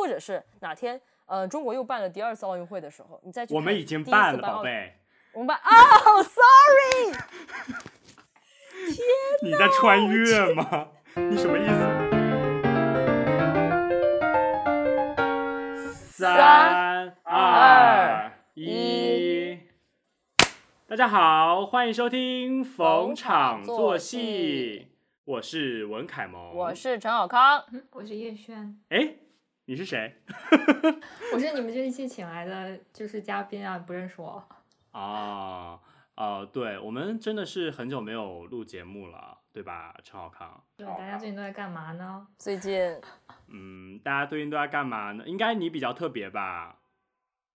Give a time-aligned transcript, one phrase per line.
[0.00, 3.54] 或者是哪天呃中国又办了第二次奥运会的时候，你再去。
[3.54, 4.94] 我们已经办了，宝贝。
[5.34, 7.12] 我们办哦，sorry。
[8.86, 8.96] 天
[9.42, 9.44] 哪！
[9.44, 10.88] 你在穿越吗？
[11.16, 11.80] 你什么意思？
[15.92, 19.58] 三二一，
[20.88, 24.88] 大家好，欢迎收听逢场作戏。
[25.26, 27.62] 我是文凯萌，我是陈小康，
[27.92, 28.80] 我是叶轩。
[28.88, 29.14] 哎，
[29.70, 30.12] 你是谁？
[31.32, 34.44] 我是你们这一期请来的就是嘉宾啊，不认识我。
[34.90, 35.78] 啊，
[36.16, 40.60] 呃，对，我们真的是很久没有录节目了，对吧，陈好康？
[40.76, 42.26] 对，大家最近都在干嘛呢？
[42.36, 43.00] 最近，
[43.46, 45.22] 嗯，大家最近都在干嘛呢？
[45.24, 46.80] 应该你比较特别吧？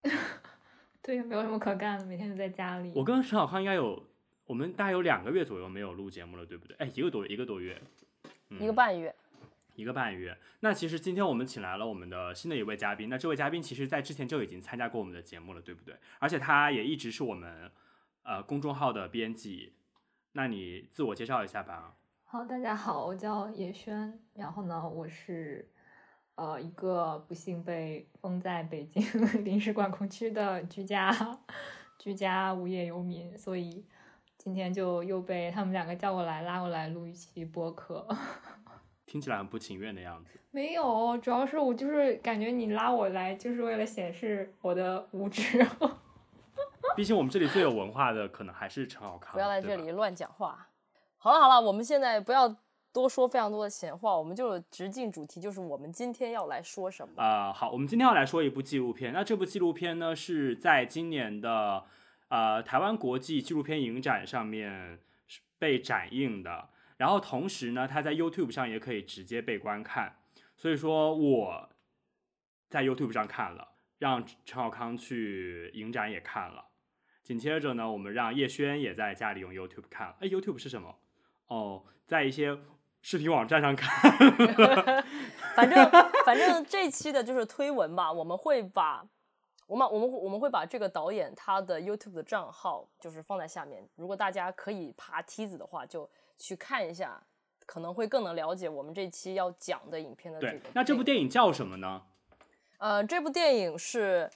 [1.04, 2.94] 对，没有什么可干的，每天都在家里。
[2.96, 4.02] 我跟陈好康应该有，
[4.46, 6.78] 我们大概有两个月左右没有录节目了，对不对？
[6.78, 7.82] 哎，一个多一个多月，
[8.52, 9.14] 嗯，一个半月，
[9.76, 10.38] 一个半月。
[10.62, 15.96] 那其实今天我们请来了我们的新的一位嘉宾，那这位嘉宾其实在之前就已经参加过我们的节目了，对不对？
[16.20, 17.72] 而且他也一直是我们
[18.24, 19.74] 呃公众号的编辑。
[20.34, 21.96] 那你自我介绍一下吧。
[22.24, 25.70] 好，大家好，我叫叶轩，然后呢，我是。
[26.38, 29.02] 呃，一个不幸被封在北京
[29.46, 31.10] 临时管控区的居家
[31.98, 33.86] 居家无业游民，所以
[34.38, 38.06] 今天就又被他们两个叫过来拉过来录一期播客。
[39.06, 40.40] 听起来很不情愿的样子。
[40.52, 45.66] 没有，主要是我就是感觉你拉我来就是为了显示我的无知。
[46.96, 49.34] 毕竟我们这里最有文化的可能还是陈好康。
[49.34, 50.68] 不要在这里乱讲话。
[51.18, 52.56] 好了好了，我们现在不要。
[52.96, 57.22] 多说非常多的闲话，我们就直进主题，就是我们今天要来说什么？
[57.22, 59.12] 啊、呃，好，我们今天要来说一部纪录片。
[59.12, 61.84] 那这部纪录片呢，是在今年的
[62.30, 64.98] 呃台湾国际纪录片影展上面
[65.60, 66.70] 被展映的。
[66.98, 70.18] 然后同时呢，它在 YouTube 上也可以直接被观看。
[70.56, 71.70] 所以说我
[72.70, 76.66] 在 YouTube 上看了，让陈好康去影展也看了。
[77.24, 80.16] 紧接着呢，我们让叶轩也在家里用 YouTube 看了。
[80.20, 80.96] 哎，YouTube 是什么？
[81.48, 82.58] 哦，在一些。
[83.08, 84.12] 视频网站上看
[85.56, 85.92] 反正
[86.26, 89.06] 反正这期的就是推文吧，我们会把
[89.68, 97.22] 我们我们我们会把这个导演他的 YouTube 的账号就是放在下面，如果大家可以爬梯子的话，就去看一下，
[97.66, 100.60] 可能会更能了解我们这期要讲的影片的这个。
[100.60, 102.02] 对，那这部电影叫什么呢？
[102.78, 104.30] 呃，这部电影是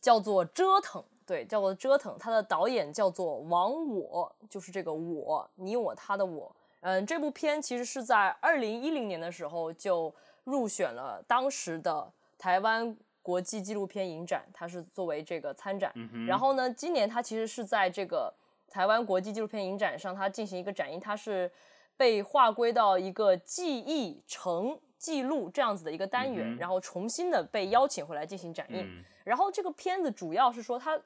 [0.00, 6.54] 叫做《折腾》，对，叫做《折腾》，它的导演叫做王我，就是这个我，你我他的我。
[6.80, 10.12] 嗯，这部片其实是在二零一零年的时候就
[10.44, 15.92] 入选了当时的台湾国际纪录片影展，它是作为这个参展。
[15.94, 16.26] 嗯。
[16.26, 18.32] 然后呢，今年它其实是在这个
[18.72, 21.50] 台湾国际纪录片影展上，它进行一个展映，它是
[21.94, 28.80] 被划归到一个记忆成记录这样子的一个单元，嗯，然后重新的被邀请回来进行展映。
[28.80, 29.04] 嗯。
[29.24, 30.98] 然后这个片子主要是说它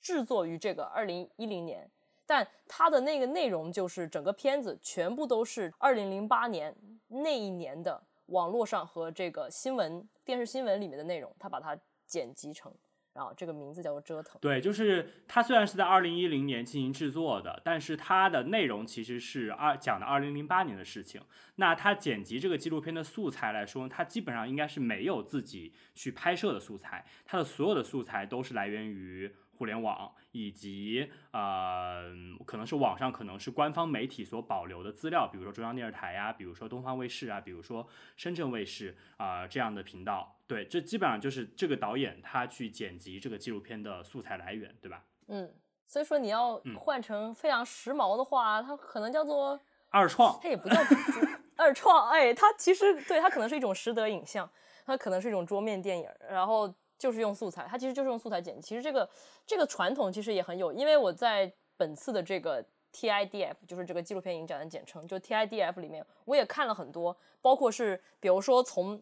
[0.00, 1.88] 制作于这个二零一零年。
[2.30, 6.76] 但它的那个内容就是整个片子全部都是二零零八年
[7.06, 11.74] 那一年的网络上和这个新闻电视新闻里面的内容，它把它
[12.06, 12.70] 剪辑成，
[13.18, 14.40] 啊这个名字叫做折腾。
[14.40, 21.20] 对，就是它虽然是在二零一零年进行制作的，但是它的内容其实是二讲的二零零八年的事情。
[21.56, 29.34] 那它剪辑这个纪录片的素材来说，它基本上应该是没有自己去拍摄的素材，它的所有的素材都是来源于。
[29.58, 32.04] 互联网以及呃，
[32.46, 40.36] 可能是网上，可能是官方媒体所保留的资料，比如说中央电视台呀，比如说东方卫视啊，比如说深圳卫视啊、呃、这样的频道。
[40.46, 45.02] 对，这基本上就是这个导演他去剪辑这个纪录片的素材来源，对吧？
[45.26, 45.52] 嗯，
[45.88, 49.58] 所以说你要换成非常时髦的话，嗯、它可能叫做
[49.88, 50.76] 二创，它也不叫
[51.56, 54.48] 二创，哎，它其实对它可能是一种实得影像，
[54.86, 56.72] 它可能是一种桌面电影，然后。
[56.98, 58.60] 就是用素材，它其实就是用素材剪辑。
[58.60, 59.08] 其实这个
[59.46, 69.00] 这个传统其实也很有，因为我在本次的这个 TIDF，就是这个纪录片影展的简称，就 TIDF 里面，我也看了很多，包括是比如说从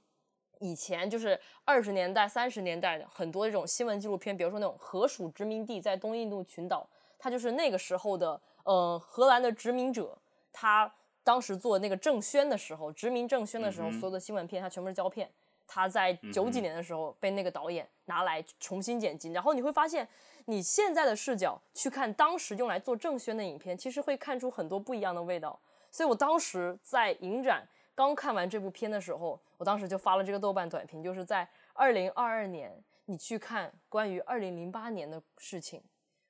[0.58, 6.88] 以前就是二十年代、三十年代的很多这种新闻纪录片，比如说那种荷属殖民地在东印度群岛，
[7.18, 10.16] 它就是那个时候的呃荷兰的殖民者，
[10.52, 15.30] 他当时做那个政宣的时候，殖民政宣的时候，所有的新闻片它全部是胶片。
[15.66, 20.08] 他在九几年的时候被那个导演拿来重新剪辑，然后你会发现，
[20.44, 25.58] 你现在的视角去看当时用来做正宣的影片，其实会看出很多不一样的味道。
[25.90, 32.72] 所以我当时在影展刚看完这部片的时候，我当时就发了这个豆瓣短评，就是在二零二二年
[33.06, 35.82] 你去看关于二零零八年的事情，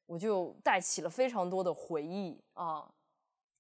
[0.07, 2.89] 我就带起了非常多的回忆啊。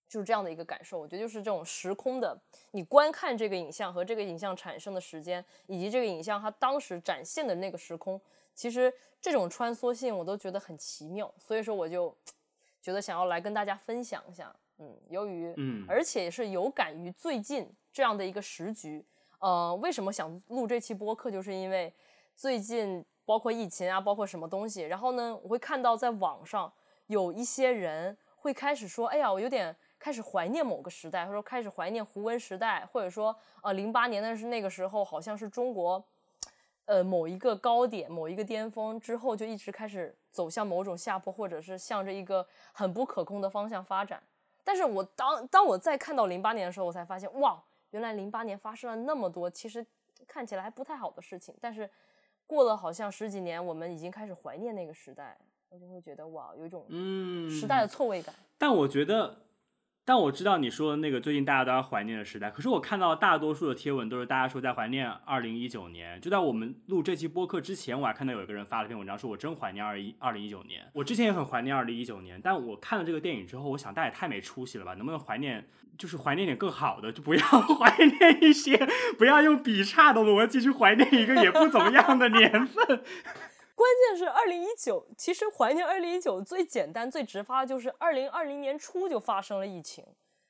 [0.08, 0.98] 就是这样的一个感受。
[0.98, 2.38] 我觉得就是这种时空的，
[2.70, 8.20] 你观看这个影像和这个影像产生的时间，以及这个影像它当时展现的那个时空，
[8.54, 11.32] 其实这种穿梭性我都觉得很奇妙。
[11.38, 12.16] 所以说我就
[12.80, 14.54] 觉得想要来跟大家分享一下。
[14.78, 19.04] 嗯，由于嗯，而且是有感于最近这样的一个时局。
[19.38, 21.92] 呃，为什么想录这期播客，就是因为
[22.34, 26.70] 最近包括疫情啊，包括什么东西，然后呢，我会看到在网上
[27.06, 29.74] 有一些人会开始说，哎呀，我有点
[30.06, 36.00] 开始怀念某个时代，或者说开始怀念胡温时代，或者说呃，零八年的是那个时候，好像是中国
[36.84, 44.22] 呃某一个高点、某一个巅峰之后，就一直开始走向某种下坡，或者是向着一个很不可控的方向发展。
[44.62, 47.60] 但是我当当我再看到零八年的时候，我才发现，哇。
[47.90, 49.84] 原来零八年发生了那么多，其实
[50.24, 51.90] 看起来还不太好的事情，但是
[52.46, 55.36] 过了好像十几年，我们已经开始怀念那个时代，
[55.68, 58.32] 我就会觉得哇，有一种嗯时代的错位感。
[58.38, 59.36] 嗯，但我觉得。
[60.06, 66.20] 但我知道你说的那个最近大家都要怀念的时代，可是我看到大多数的贴文都是大家说在怀念二零一九年。
[66.20, 70.86] 就在我们录这期播客之前，我还看到有一个人发了篇文章，说我真怀念二一二零一九年。
[70.92, 74.94] 我之前也很怀念二零一九年，但我看了这个电影之后，我想大家也太没出息了吧？
[74.94, 75.66] 能不能怀念，
[75.98, 77.40] 就是怀念点更好的，就不要
[77.74, 78.76] 怀念一些，
[79.18, 83.02] 不要用比差的逻辑去怀念一个也不怎么样的年份。
[83.76, 90.02] 关键是二零一九，其实怀念二零一九最简单、最直发的就是二零二零年初就发生了疫情，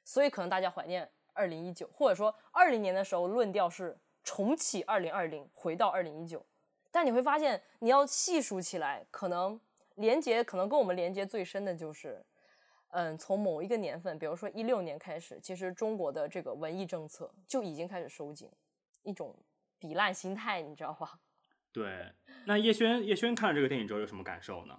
[0.04, 6.40] 所以可能大家怀念二零一九，或者说二零年的时候论调是重启二零二零，回到二零一九。
[6.92, 9.60] 但你会发现，你要细数起来，可能
[9.96, 12.24] 连接可能跟我们连接最深的就是，
[12.90, 18.48] 嗯，从某一个年份，比如说一六年开始，其实中国的这个文艺政策就已经开始收紧，
[19.02, 19.34] 一种
[19.80, 21.18] 比烂心态，你知道吧？
[21.76, 22.10] 对，
[22.46, 24.78] 那叶轩叶轩看了这个电影之后有什么感受呢？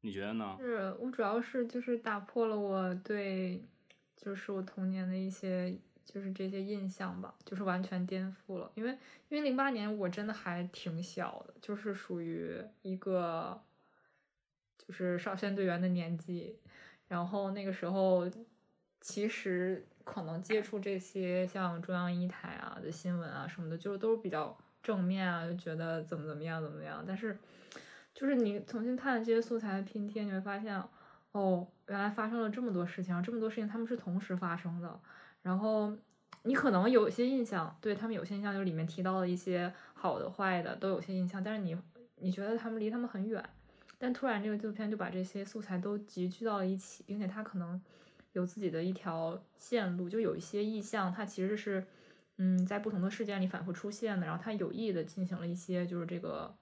[0.00, 0.56] 你觉得呢？
[0.58, 3.62] 是我主要是就是打破了我对，
[4.16, 5.76] 就是我童年的一些
[6.06, 8.72] 就是这些印象吧，就是完全颠覆了。
[8.74, 8.92] 因为
[9.28, 13.62] 因为零八年我真的还挺小的，就是属于一个
[14.78, 16.58] 就是少先队员的年纪，
[17.06, 18.26] 然后那个时候
[18.98, 24.58] 其实可能接触这些像中央一台啊的新闻啊什么的，就是都比较。
[24.88, 27.04] 正面啊，就觉得怎么怎么样，怎么样？
[27.06, 27.36] 但是，
[28.14, 30.82] 就是你重新看这些素材的拼贴，你会发现，
[31.32, 34.98] 哦，原来发生了这么多事情，这么多事情他们是同时发生的。
[35.42, 35.94] 然后
[36.44, 41.44] 你可能有些印象，对他们有些印象，就里面提到了一些好的、坏的，都有些印象。
[41.44, 41.76] 但是你
[42.16, 43.46] 你觉得他们离他们很远，
[43.98, 47.78] 但突然这个纪录片就把这些素材都集聚到了一起，并且他可能
[48.32, 51.84] 有自己的一条线路，就有一些意象，它其实是。
[52.40, 56.56] 嗯，在不同的事件里反复出现的，然后他有意的进行了一些就是这个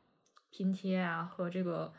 [0.50, 1.92] 拼贴啊和这个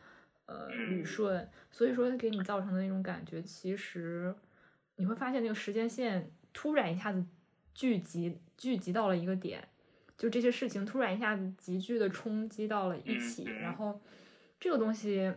[0.48, 4.34] 呃捋顺，所以说他给你造成的那种感觉，其实
[4.96, 7.24] 你会发现那个时间线突然一下子
[7.76, 9.68] 聚集聚集到了一个点，
[10.18, 14.02] 就这些事情突然一下子急剧的冲击到了一起，然后
[14.60, 15.32] 这个东西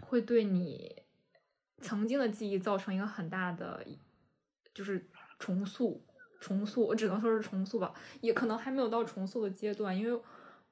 [0.00, 1.02] 会对你
[1.82, 3.86] 曾经的记忆造成一个很大的
[4.72, 5.06] 就是
[5.38, 6.02] 重塑。
[6.46, 10.20] 重塑，我只能说是重塑吧，也可能还没有到重塑的阶段，因为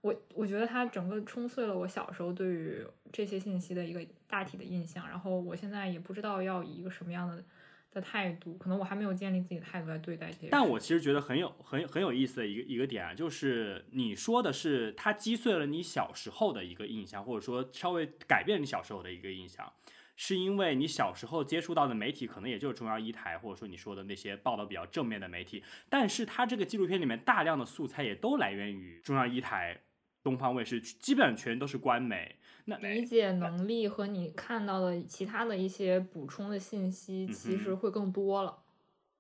[0.03, 7.43] 我我觉得它整个冲碎了我小时候对于这些信息的一个大体的印象，然后我现在也不知道要以一个什么样的
[7.91, 10.49] 的态度，可能我还没有建立自己的态度来对待这些。
[10.53, 19.73] 但我其实觉得很有很很有意思的一个一个点啊，就是你说的是它击碎了你小时候的一个印象，或者说稍微改变你小时候的一个印象。
[20.17, 29.81] 是因为你小时候接触到的媒体可能也就是中央一台，或者说你说的那些报道比较正面的媒体，但是它这个纪录片里面大量的素材也都来源于中央一台、
[30.23, 32.37] 东方卫视，基本全都是官媒。
[32.67, 38.59] 那理解能力和你看到的其他的一些补充的信息，其实会更多了，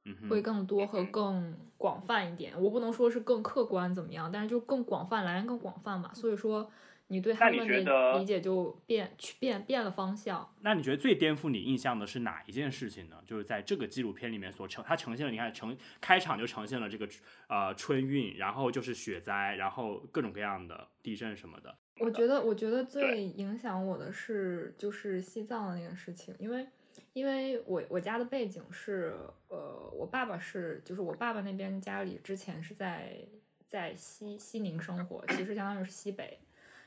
[0.04, 2.54] 嗯，会更多和更广泛一点。
[2.62, 6.14] 我不能说是更客观怎么样，但是就更广泛，来源更广泛嘛。
[6.14, 6.70] 所以说。
[7.08, 10.54] 你对他们的理解就变去变变了方向。
[10.62, 13.22] 那你觉得最颠覆你印象的是哪一件事情呢？
[13.26, 17.08] 就是在这个纪录片里面所呈，它呈现了，你看呈开场就呈现了这个
[17.48, 21.76] 呃春运，然后就是雪灾，然后各种各样的地震什么的。
[22.00, 26.66] 我觉得，我觉得最影响我的是就是西藏的那个事情，因为
[27.12, 29.14] 因为我我家的背景是
[29.48, 33.18] 呃，我爸爸是就是我爸爸那边家里之前是在
[33.68, 36.38] 在西西宁生活，其实相当于是西北。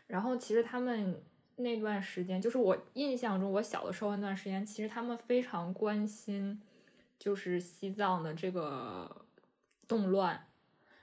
[0.08, 1.22] 然后其实他们
[1.58, 6.62] 那段时间，就是我印象中我小的时候那段时间，其实他们非常关心，
[7.20, 9.26] 就是西藏的这个
[9.88, 10.46] 动乱。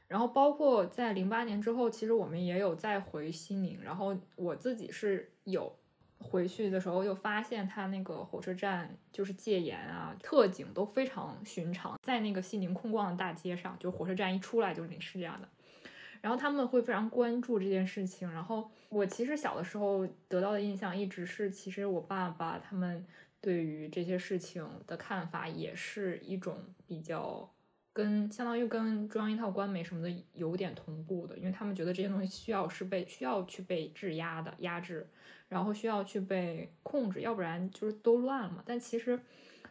[0.07, 3.81] 然后包括在零八年之后，其实我们也有再回西宁。
[3.83, 5.75] 然后我自己是有
[6.19, 15.49] 回去的时候又发现他那个火车站就是戒严啊，特警都非常寻常，在那个西宁空旷的大街上，就火车站一出来就是是这样的。
[16.25, 18.33] 然后他们会非常关注这件事情。
[18.33, 23.05] 然后我其实小的时候得到的印象一直是，其实我爸爸他们
[23.43, 27.47] 对于这些事情的看法也是一种比较
[27.93, 35.07] 跟相当于跟中央一套官媒什么的有点同步的，因为他们觉得这些东西需要是被需要去被质押的压制，
[35.51, 38.63] 然后需要去被控制，要不然就是都乱了嘛。
[38.65, 39.21] 但其实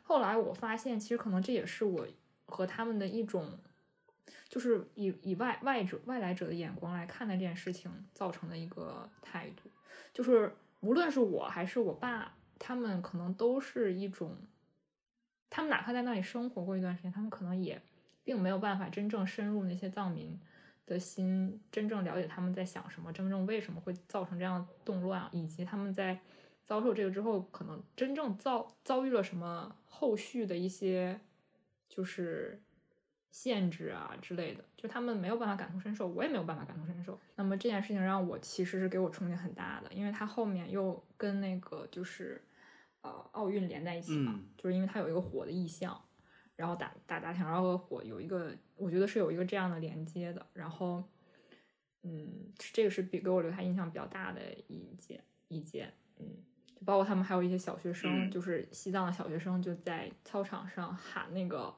[0.03, 2.05] 后来我发现，其实可能这也是我
[2.45, 3.57] 和他们的一种。
[4.53, 9.67] 就是以以外外者外来者的眼光来看待这件事情造成的一个态度，
[10.13, 14.37] 就是无论是我还是我爸，他们可能都是一种，
[15.49, 17.81] 他们哪怕在那里生活过一段时间，他们可能也
[18.23, 20.39] 并没有办法真正深入那些藏民
[20.85, 26.19] 的心，真正了解他们在想什么，真正为什么会造成这样动乱，以及他们在
[26.63, 31.19] 遭受这个之后，可能真正遭遭遇了什么后续的一些，
[31.89, 32.61] 就是。
[33.33, 37.19] 限制啊之类的，就他们没有办法感同身受，我也没有办法感同身受。
[37.35, 42.39] 那么这件事情让我其实是给我冲击很大的，因为它后面又跟那个就是
[43.01, 45.99] 呃奥运连在一起嘛，嗯、就是因为它有一个火的意象，
[46.55, 50.45] 然后打打打响，然后和火有一个，我觉得是有一个这样的连接的。
[50.53, 51.03] 然后，
[52.03, 56.27] 嗯，这个是比给我留下印象比较大的一件一件，嗯，
[56.75, 61.75] 就包括他们还有一些小学生，嗯、就是西藏的小学生就在操场上喊那个。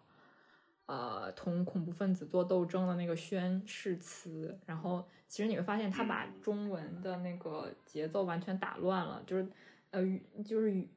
[0.87, 9.47] 呃，同恐怖分子做斗争的那个宣誓词，然后其实你会发现他把中文的那个节奏完全打乱了，就是
[9.89, 10.03] 呃，
[10.45, 10.87] 就是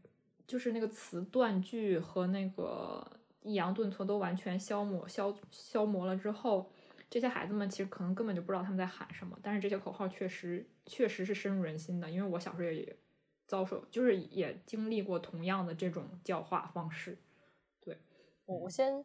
[0.46, 3.02] 就是那个词断句和那个
[3.40, 6.70] 抑扬顿挫都完全消磨消消磨了之后，
[7.08, 12.94] 这些孩子们其实可能根本就不知道他们在喊什么，但是这些口号确实确实是深入人心的，因为我小时候也
[13.46, 17.16] 遭受，就是也经历过同样的这种教化方式。
[17.80, 17.96] 对，
[18.44, 19.02] 我我先。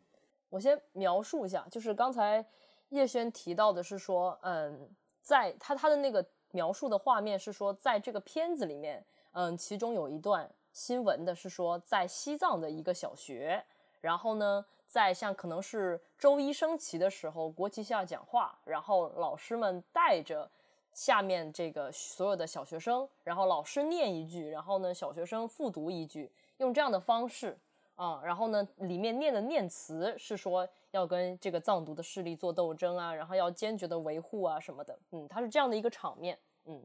[0.53, 2.45] 我先描述一下，就是刚才
[2.89, 4.88] 叶轩提到的是说，嗯，
[5.19, 13.65] 在他他的那个描述的画面是说，在这个片子里面，嗯，其中有一段新闻的是说，在西藏的一个小学，
[14.00, 20.48] 然后呢，在像可能是周一升旗的时候，国旗下讲话，然后老师们带着
[20.93, 27.57] 下面这个所有的小学生，然后老师念一句，然后呢，小学生复读一句，用这样的方式。
[27.95, 36.83] 啊、嗯，然后呢，里面念的念词是说要跟这个藏独的势力做斗争啊，然后要坚决的维护啊什么的，嗯，它是这样的一个场面，嗯，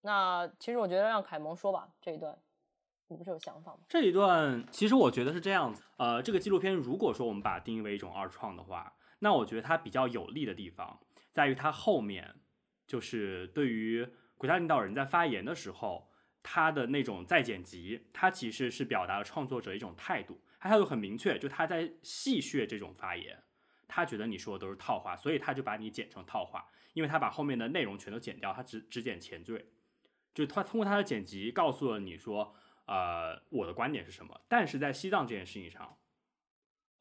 [0.00, 2.36] 那其实我觉得让凯蒙说吧，这一段
[3.06, 3.78] 你不是有想法吗？
[3.88, 11.00] 这一段其实我觉得是这样子，呃，这个纪录片如果说我们把它定义为一种二创的话，那我觉得它比较有利的地方
[11.30, 12.34] 在于它后面
[12.86, 16.08] 就是对于国家领导人在发言的时候，
[16.42, 20.40] 他的那种再剪辑，它其实是表达了创作者一种态度。
[20.60, 23.44] 他态度很明确，就他在戏谑这种发言，
[23.86, 29.66] 他觉得你说的都是套话，所以他就把你剪成套话，因为他把后面的内容全都剪掉，他只只剪前缀，
[30.34, 34.40] 就他通过他的剪辑告诉了你说，呃，我的观点是什么。
[34.48, 35.96] 但是在西藏这件事情上，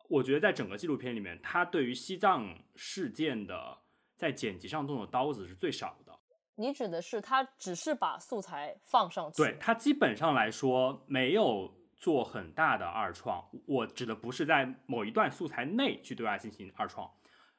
[0.07, 3.79] 我觉得在整个纪录片里面，他对于西藏事件的
[4.15, 6.19] 在剪辑上动的刀子是最少的。
[6.55, 9.37] 你指的是他只是把素材放上去？
[9.37, 11.75] 对，他基本上来说没有。
[11.97, 17.11] 做很大的二创，我指的不是在某一段素材内去对外进行二创，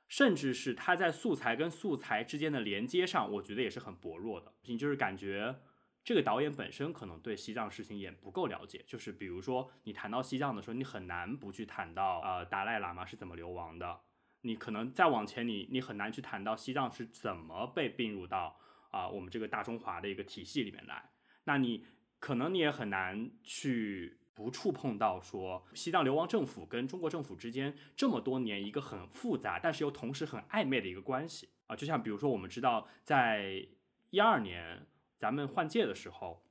[0.07, 4.55] 甚至是它在素材跟素材之间的连接上，我觉得也是很薄弱的。
[4.63, 5.57] 你就是感觉
[6.05, 8.85] 这个导演本身可能对西藏事情也不够了解。
[8.87, 14.01] 就是比如说你谈到西藏的时候，你很难不去谈到呃达赖喇嘛是怎么流亡的。
[14.43, 18.57] 你可能再往前你，你很难去谈到西藏是怎么被并入到
[18.93, 21.11] 啊、我们这个大中华的一个体系里面来。
[21.43, 21.85] 那你
[22.21, 24.17] 可能你也很难去。
[24.39, 33.67] 不触碰到说西藏流亡政府跟中国政府之间这么多年一个很复杂，但是又同时很暧昧的一个关系啊，就像比如说我们知道，在
[34.11, 36.47] 一二年咱们换届的时候，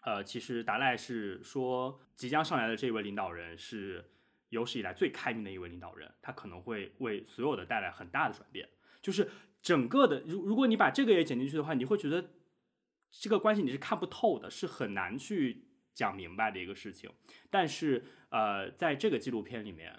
[0.00, 4.02] 呃，其实达赖是说即将上来的这位领导人是
[4.48, 8.66] 有史以来最开明的一位领导人，他可能会为所有的带来很大的转变。
[9.02, 12.30] 就是整个的，如如果你把这个也剪进去的话，你会觉得
[13.10, 15.66] 这个关系你是看不透的，是很难去。
[16.00, 17.12] 讲明白的一个事情，
[17.50, 19.94] 但是呃，在这个纪录片里面，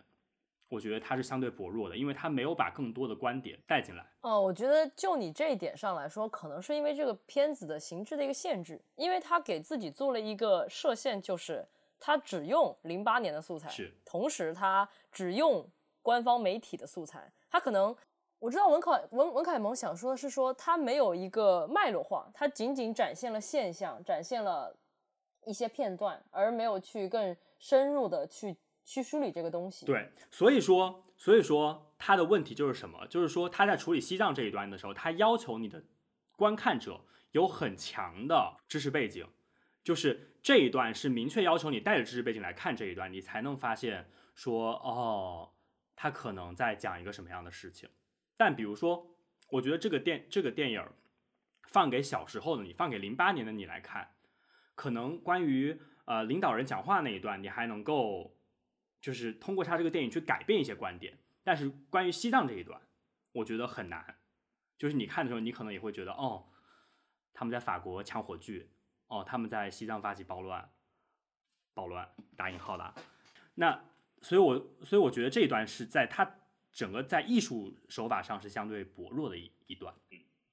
[0.67, 4.03] 我觉得它是相对薄弱的，因为它没有把更多的观点带进来。
[4.21, 11.63] 哦，我觉得就你这一点上来说，可能是因为这个片子的形制的一个限制，因为他给自己做了一个设限，就是
[11.99, 15.63] 他只用零八年的素材，是，同时他只用
[16.01, 17.95] 官方媒体的素材，他可能
[18.39, 24.75] 我知道文凯文文凯蒙想说的是说他没有一个脉络化，他仅仅展现了现象，展现了。
[25.45, 29.85] 一些片段，而没有去更深入的去去梳理这个东西。
[29.85, 33.05] 对，所以说，所以说他的问题就是什么？
[33.07, 35.83] 就是说他在处理西藏这一段的时候，他要求你的
[36.35, 39.27] 观看者有很强的知识背景，
[39.83, 45.51] 就是这一段是明确要求你带着知识背景来看这一段，你才能发现说，哦，
[45.95, 47.89] 他可能在讲一个什么样的事情。
[48.37, 49.07] 但比如说，
[49.49, 50.83] 我觉得这个电这个电影
[51.67, 54.09] 放给小时候的你，放给零八年的你来看，
[54.75, 58.35] 可能关于呃领导人讲话那一段，你还能够
[58.99, 61.17] 就是通过他这个电影去改变一些观点。
[61.43, 62.81] 但是关于西藏这一段，
[63.31, 64.19] 我觉得很难。
[64.77, 66.45] 就是你看的时候，你可能也会觉得，哦，
[67.33, 68.69] 他们在法国抢火炬，
[69.07, 70.69] 哦，他们在西藏发起暴乱，
[71.73, 72.93] 暴乱打引号的。
[73.55, 73.83] 那
[74.21, 76.37] 所以我，我所以我觉得这一段是在他。
[76.73, 79.93] 整个在艺术手法上是相对薄弱的一一段，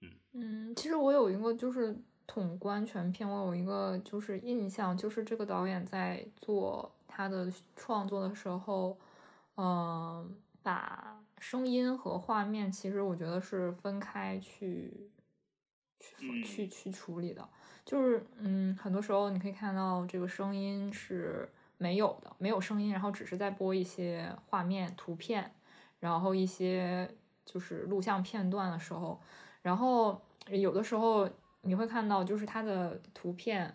[0.00, 1.96] 嗯嗯，其实我有一个就是
[2.28, 8.96] 统观全片，我有一个就是印象，就是这个导演在做他的创作的时候，
[9.56, 10.26] 嗯、呃，
[10.62, 15.10] 把声音和画面其实我觉得是分开去
[15.98, 17.48] 去去去处理的，
[17.84, 25.52] 就是嗯，很多时候你可以看到这个声音是没有的，没有声音，然后只是在播一些画面图片。
[26.00, 27.12] 然后一些
[27.44, 29.20] 就是录像片段的时候，
[29.62, 31.28] 然后有的时候
[31.68, 33.72] 你会看到，就是它的图片，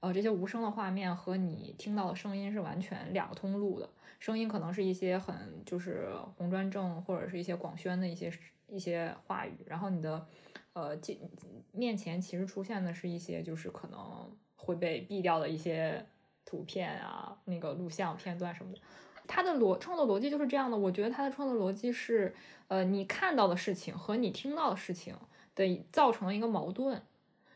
[0.00, 3.88] 呃，这些无声的画面和你听到的声音是完全两个通路的。
[4.18, 5.34] 声音可能是一些很
[5.66, 6.08] 就是
[6.38, 8.32] 红砖正或者是一些广宣的一些
[8.68, 10.26] 一些话语，然后你的
[10.72, 10.98] 呃
[11.72, 14.00] 面前其实出现的是一些就是可能
[14.56, 16.02] 会被毙掉的一些
[16.46, 18.78] 图片啊，那个录像片段什么的。
[19.26, 22.34] 他的逻创作逻辑就是这样的，我觉得他的创作逻辑是，
[22.68, 25.14] 呃，你看到的事情和你听到的事情
[25.54, 27.02] 的造成了一个矛盾，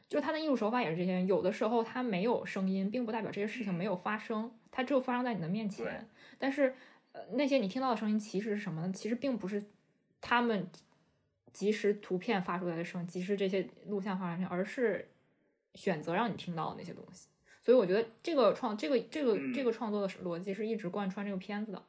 [0.09, 6.09] 就他的艺术手法也是这些，有的时候他没有声音，并不代表这些事情没有发生，它只有发生在你的面前。
[6.39, 6.75] 但是，
[7.13, 8.93] 呃，那些你听到的声音其实是什么呢？
[8.93, 9.63] 其实并不是
[10.21, 10.67] 他们
[11.53, 15.09] 即时图片发出来的声，即时这些录像发出来的声，而是
[15.75, 17.29] 选择让你听到的那些东西。
[17.63, 21.83] 所以我觉得这个创这个这个这个创作的逻辑是一直贯穿这个片子的，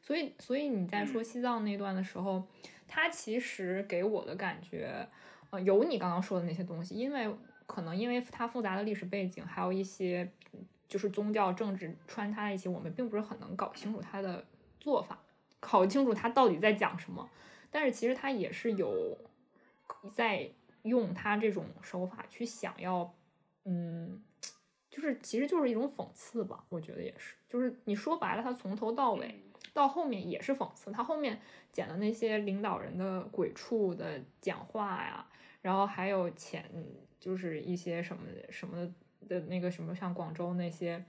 [0.00, 2.46] 所以所以你在说西藏那段的时候，
[2.86, 5.08] 它其实给我的感觉，
[5.60, 7.32] 有你刚刚说的那些东西，因为
[7.66, 10.30] 可能因为它复杂的历史背景，还有一些
[10.88, 14.44] 就是宗教政治穿插在一起，我们并不是很能搞清楚它的
[14.80, 15.18] 做法，
[15.60, 17.28] 搞清楚它到底在讲什么。
[17.70, 19.16] 但是其实它也是有
[20.12, 20.48] 在
[20.82, 23.14] 用它这种手法去想要，
[23.64, 24.22] 嗯。
[24.90, 27.34] 就是，其实就是一种讽刺吧，我觉得也是。
[27.48, 30.90] 就是你说白了，他从头到尾到后面也是讽刺。
[30.92, 31.40] 他后面
[31.72, 35.26] 剪的那些领导人的鬼畜的讲话呀，
[35.62, 36.64] 然后还有前
[37.18, 38.92] 就是一些什么什么
[39.28, 41.04] 的那个什么，像广州那些，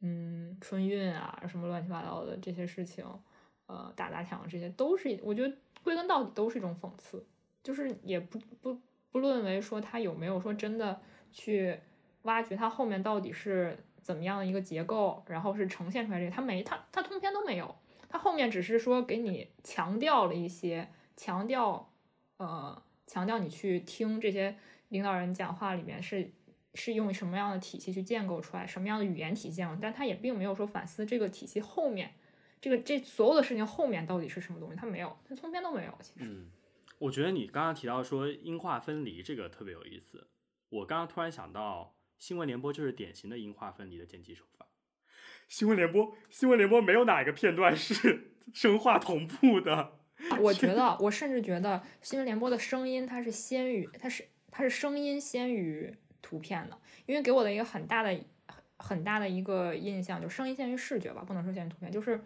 [0.00, 3.04] 嗯，春运啊，什么乱七八糟的这些事情，
[3.66, 7.24] 呃，打砸抢这些都是，我觉得归根到底都是一种讽刺。
[7.62, 8.78] 就是也不不
[9.10, 11.78] 不论为说他有没有说真的去。
[12.22, 17.76] 挖掘他后面到底是怎么样的一个结构，然后是呈现出来这个，它没，它它通篇都没有，
[18.08, 21.92] 它后面只是说给你强调了一些，强调，
[22.38, 24.56] 呃，强调你去听这些
[24.88, 26.32] 领导人讲话里面是
[26.72, 32.14] 是用什么样的体系去建构出来，什么样的语言体系，但它也并没有说反思这个体系后面，
[32.62, 35.92] 这个这所有的事情后面到底是什么东西，它没有，它通篇都没有。
[36.00, 36.50] 其实，嗯，
[36.98, 40.28] 我觉得你刚刚提到说音画分离这个特别有意思，
[40.70, 41.97] 我刚刚突然想到。
[42.18, 44.66] 新闻联播就是典型的音画分离的剪辑手法。
[45.46, 49.92] 新闻联播，新闻联播没有哪一个片段是 声画同步的。
[50.40, 56.76] 我觉得，我甚至觉得新闻联播的声音它是先于，它是它是声音先于图片的，
[57.06, 58.18] 因为给我的一个很大的
[58.78, 62.20] 很大的一个印象，就声音先于视觉吧，不能说先于图片，就是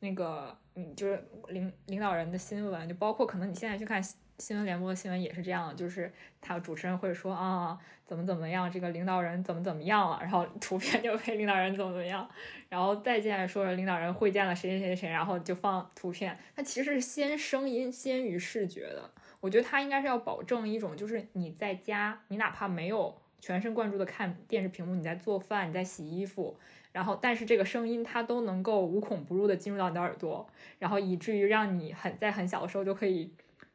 [0.00, 4.02] 那个嗯，就是领领导人的新闻，就包括可能你现在去看。
[4.38, 12.28] 新闻联播的新闻也是这样，就是他主持人会说啊，怎么怎么样，这个领导人怎么怎么样了，然后图片就配领导人怎么怎么样，
[12.68, 16.36] 然后再接下来说领导人会见了谁谁谁谁，然后就放图片。
[16.56, 19.08] 他其实是先声音先于视觉的。
[19.40, 26.56] 我觉得他应该是要保证一种，就是你在家，你哪怕没有全神贯注的看电视屏幕，你在做饭，你在洗衣服，
[26.90, 33.32] 然后但是这个声音它都能够无孔不入的进入到你的耳朵，然后以至于让你很在很小的时候就可以。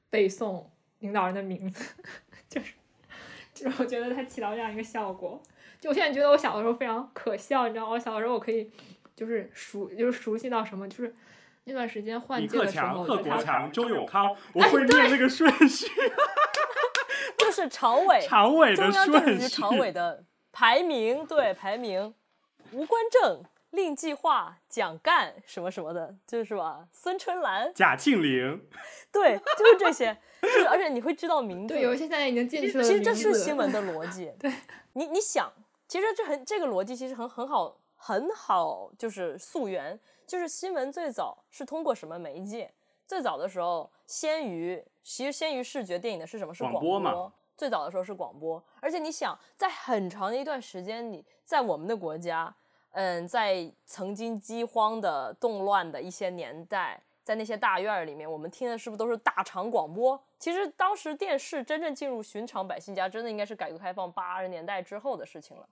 [0.10, 0.65] 背诵
[1.00, 1.93] 领导人的名字，
[2.50, 2.74] 就是，
[3.54, 5.41] 就是我觉得它起到这样一个效果。
[5.80, 7.91] 就我现在觉得我小的时候非常可笑，你知道吗？
[7.91, 8.69] 我小的时候我可以
[9.15, 11.15] 就是熟，就是熟悉到什么，就是
[11.63, 15.88] 那段时间换届的时候，贺国强、周永康，我会念那个顺序，
[17.38, 22.13] 就是常委，常委的顺序，中央政治局常委的排名，对排名。
[22.72, 23.43] 吴官正。
[23.71, 26.88] 令计划、蒋干什么什么的，就是吧？
[26.91, 28.67] 孙春兰、贾庆林，
[29.13, 31.75] 对，就是这些，就是而且你会知道名字。
[31.75, 32.84] 对，有些现在已经进去了。
[32.84, 34.34] 其实这是新闻的逻辑。
[34.39, 34.51] 对，
[34.93, 35.51] 你你想，
[35.88, 42.73] 其实这很这个逻辑其实很很好很好，就是溯源，就是新闻最早是通过什么媒介？
[43.05, 46.53] 最早的时候，先于其实先于视觉电影的是什么？
[46.53, 47.34] 是广播，广播嘛。
[47.55, 52.55] 最早的时候是广播，而且你想，在很长的一段时间里，在我们的国家。
[52.91, 60.21] 嗯，在曾经饥荒的动乱的一些年代，在那些大院里面，我们听的是不是都是大长广播？
[60.39, 65.69] 其实当时电视真正进入寻常百姓家，真的应该是改革开放八十年代之后的事情了。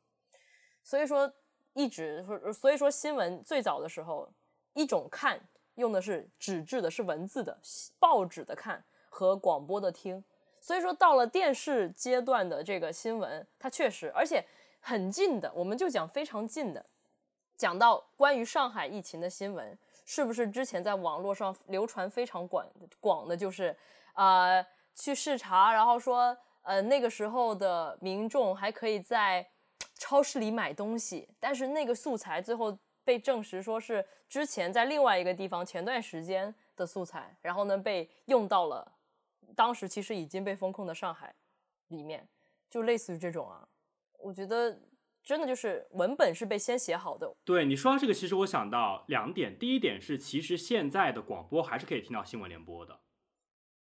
[0.84, 1.32] 所以说，
[1.74, 4.30] 一直，所以说新闻最早的时候，
[4.74, 5.40] 一种看
[5.76, 7.58] 用的是纸质的，是文字的
[8.00, 10.24] 报纸的看和广播的听。
[10.60, 14.44] 所以说到了电视阶段的这个新闻，它确实而且
[14.80, 16.86] 很近的，我们就讲非常近的。
[17.58, 22.66] 讲到关于上海疫情的新闻，是不是之前在网络上流传非常广
[23.00, 23.76] 广的，就是
[24.14, 29.46] 啊、呃、去视察，然后说呃那个时候的民众还可以在
[29.96, 38.90] 超市里买东西，但是那个素材最后被证实说是之前在另外一个地方前段时间的素材，然后呢被用到了
[39.56, 41.34] 当时其实已经被封控的上海
[41.88, 42.28] 里面，
[42.70, 43.68] 就类似于这种啊，
[44.20, 44.78] 我觉得。
[45.28, 47.36] 真的就是文本是被先写好的。
[47.44, 49.60] 对，你说到这个，其实我想到两点。
[49.60, 53.02] 第一点是，其实现在的广播还是可以听到新闻联播的，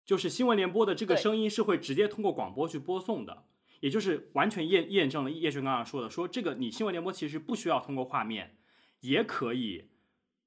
[0.03, 3.45] 就是新闻联播的这个声音是会直接通过广播去播送的，
[3.81, 8.57] 也就是完全验验证了叶璇刚刚说的，说这个你新闻联播其实不需要通过画面，
[9.01, 9.91] 也可以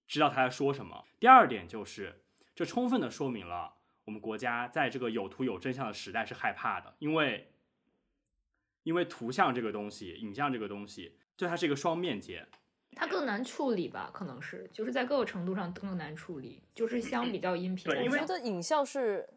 [0.08, 1.06] 知道他在说什么。
[1.20, 2.24] 第二点就是，
[2.56, 3.76] 这充分的说明了
[4.06, 7.54] 我们国家在这个有图有真相的时代是害怕的，因为。
[8.84, 12.48] 因为图像这个东西，影像这个东西，就它是一个双面剑，
[12.96, 14.10] 它更难处理吧？
[14.14, 17.92] 可能是，就是在各个程度上更难处理，就是相比较音频。
[17.92, 19.28] 我觉得影像是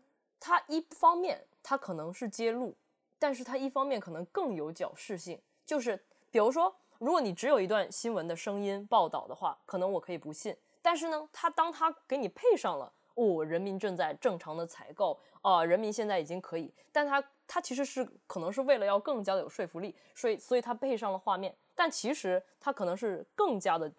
[0.40, 2.76] 它一方面它可能是揭露，
[3.18, 5.40] 但是它一方面可能更有矫饰性。
[5.64, 5.96] 就是
[6.31, 10.57] 比如说，如果你只有一段新闻的声音报道的话，可能我可以不信。
[10.81, 23.92] 但是呢，它当它给你配上了哦，人民正在正常的采购啊、呃，人民现在已经可以，但他他其实是可能是为了要更加的有说服力，所以所以他配上了画面，但其实他可能是更加的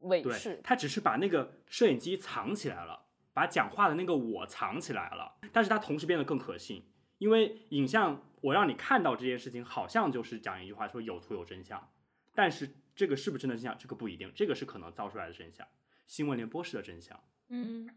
[0.00, 0.60] 伪饰。
[0.62, 6.84] 他只是把那个摄影机藏起来了，把讲话的那个我藏起来了，但是他同时变得更可信，
[7.18, 11.90] 因为影像我让你看到这件事情，好像就是讲一句话说有图有真相，
[12.34, 15.66] 但是这个是不是真的真相，这个不一定，这个是可能造出来的真相，
[16.06, 17.18] 新闻联播式的真相。
[17.48, 17.88] 嗯，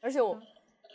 [0.00, 0.40] 而且我，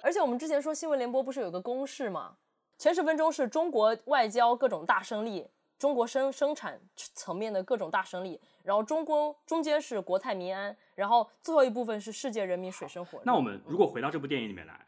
[0.01, 2.37] 而且我们之前说新闻联播不是有个公式吗？
[2.77, 13.23] 前十分钟是中国外交各种大胜利，中国生生产层面的各种大胜利，然后中国中间是国泰民安，然后最后一部分是世界人民水深火热。
[13.25, 14.85] 那我们如果回到这部电影里面来，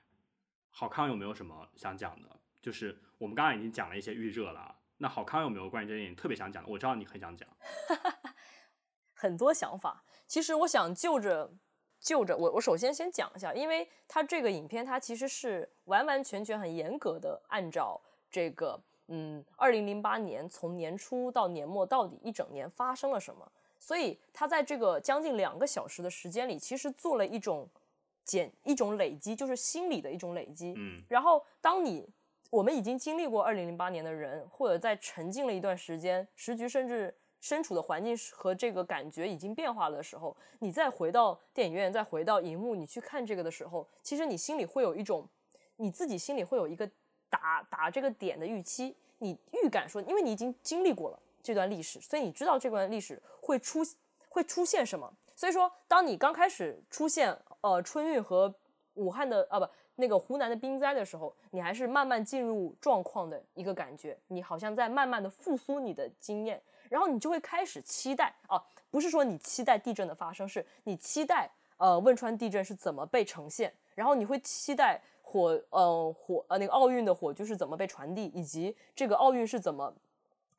[0.71, 2.29] 郝康有没有什么想讲的？
[2.61, 6.69] 就是我们刚刚已经讲了一些预热了，那郝康有没有关于这电影特别想讲的？
[6.69, 7.47] 我知道你很想讲，
[9.13, 10.03] 很多想法。
[10.27, 11.53] 其实我想就着。
[12.05, 27.67] 就着我，我首先先讲一下，因为它这个影片它其实是完完全全很严格的按照这个，嗯，二零零八年从年初到年末到底一整年发生了什么，所以它在这个将近两个小时的时间里，其实做了一种
[28.23, 30.75] 减一种累积，就是心理的一种累积。
[30.77, 32.07] 嗯，然后当你
[32.51, 37.11] 我们已经经历过二零零八年的人，或者在沉浸了一段时间，时局甚至。
[37.45, 45.29] 身处的环境和这个感觉已经变化了的时候，你再回到电影院，再回到荧幕，你去看这个的时候，其实你心里会有一种，
[45.75, 46.89] 你自己心里会有一个
[47.29, 53.81] 打打这个点的预期，你预感说，因为你已经经历过了这段历史，所以你知道这段历史会出
[54.27, 55.13] 会出现什么。
[55.35, 58.51] 所以说，当你刚开始出现呃春运和
[58.95, 66.61] 武汉的啊不那个湖南的冰灾的时候，你还是慢慢进入状况的一个感觉，你好像在慢慢的复苏你的经验。
[66.87, 79.91] 然后你就会开始期待啊，不是说你期待地震的发生，是你期待呃汶川地震是怎么被呈现，然后你会期待火呃火呃那个奥运的火炬是怎么被传递，以及这个奥运是怎么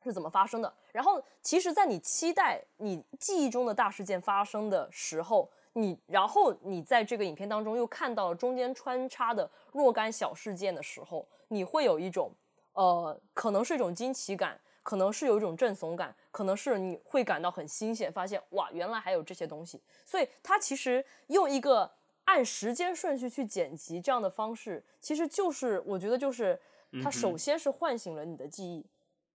[0.03, 0.71] 是怎么发生的。
[0.91, 12.31] 然后其实，在你期待你记忆中的大事件发生的时候，你然后你在这个影片当中又看到了中间穿插的若干小事件的时候，你会有一种
[12.73, 14.59] 呃可能是一种惊奇感。
[14.83, 19.81] 可能是有一种震悚感，可能是你会感到很新鲜，发现哇，原来还有这些东西。
[20.05, 21.91] 所以它其实用一个
[22.23, 26.57] 按时间顺序去剪辑这样的方式，其实就是我觉得就是
[27.03, 28.85] 它首先是唤醒了你的记忆，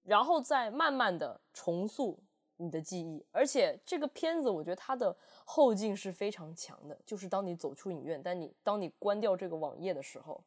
[0.05, 2.19] 然后再慢慢的重塑
[2.63, 3.25] 你的记忆。
[3.31, 10.43] 而且这个片子，我觉得它的后劲是非常强的，就是当你走出影院，但你当你关掉这个网页的时候，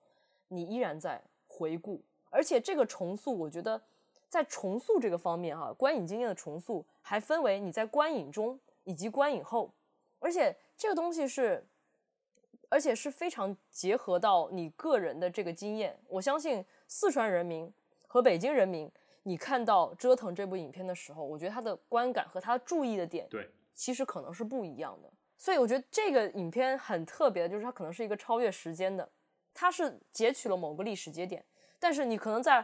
[0.47, 2.01] 你依然在回顾。
[2.29, 3.81] 而且这个重塑，我觉得
[4.29, 9.71] 在重塑这个方面，哈，观影经验的重塑还分为你在观影中以及观影后，
[10.19, 11.65] 而且这个东西是。
[12.67, 15.97] 而且是非常结合到你个人的这个经验。
[16.07, 17.71] 我相信四川人民
[18.07, 18.91] 和北京人民，
[19.27, 25.11] 你看到《折腾》这部影片的时候，我觉得他的观感和他注意的点，对，其实可能是不一样的。
[25.35, 29.07] 所以我觉得这个影片很特别的，就是它可能是一个超越时间的，
[29.51, 31.43] 它是截取了某个历史节点，
[31.79, 32.63] 但是你可能在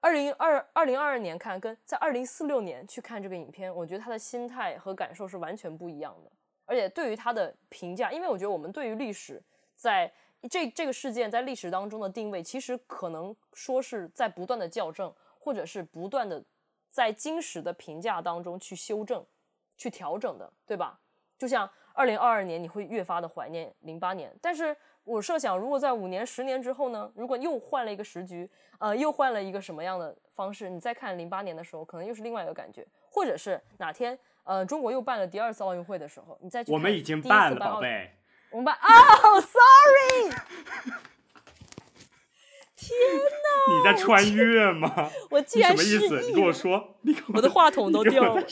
[0.00, 6.32] 二零二二零二二年看，跟在二零四六年去看这个影片，我觉得他的心态和感受是完全不一样的。
[6.64, 9.42] 而且对于他的评价，因为我觉得我们对于历史
[9.76, 10.10] 在
[10.48, 16.44] 这这个事件在历史当中的定位，其实可能说是在不断的校正，或者是不断的
[16.90, 19.24] 在今时的评价当中去修正、
[19.76, 21.00] 去调整的，对吧？
[21.38, 27.10] 就像二零二二年，你会越发的怀念零八年，但是我设想，如果在五年、十年之后呢？
[27.16, 28.48] 如果又换了一个时局，
[28.78, 34.16] 呃，又换了一个什么样的方式，你再看零八年的时候，可能又是另外一个感觉，或者是哪天。
[34.44, 36.72] 呃，中国又办了第二次奥运会的时候，你再去。
[36.72, 38.10] 我们已经办了，宝贝。
[38.50, 38.80] 我们办哦、
[39.34, 40.34] oh,，sorry。
[42.80, 42.98] 天
[43.44, 43.74] 哪！
[43.74, 45.10] 你在穿越吗？
[45.30, 46.08] 我竟然失忆。
[46.08, 46.28] 什么意思？
[46.28, 48.42] 你跟我说，你跟我，我的话筒都掉了。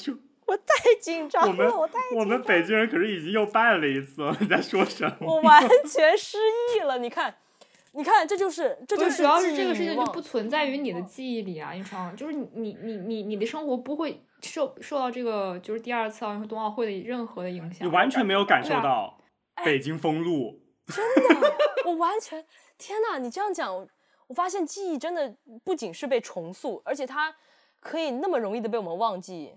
[0.47, 2.21] 我太紧张了，我，我太紧张了。
[2.21, 5.27] 我们北京人可是已经又办了一次了，你在说什么？
[5.27, 6.39] 我完全失
[6.77, 6.99] 忆了。
[6.99, 7.35] 你看，
[7.93, 9.19] 你看，这就是，这就是。
[9.19, 14.23] 主要是这个事情就不存在于你的记忆里啊，一超，就是你你你你你的生活不会。
[14.41, 19.19] 受受到这个就是第二次奥运会冬奥会的任何的影响，你完全没有感受到
[19.65, 21.53] 北京封路，啊、真的，
[21.87, 22.47] 我完全
[22.79, 23.19] 天哪！
[23.19, 23.85] 你这样讲，
[24.29, 27.35] 我发现记忆真的不仅是被重塑，而且它
[27.81, 29.57] 可以那么容易的被我们忘记。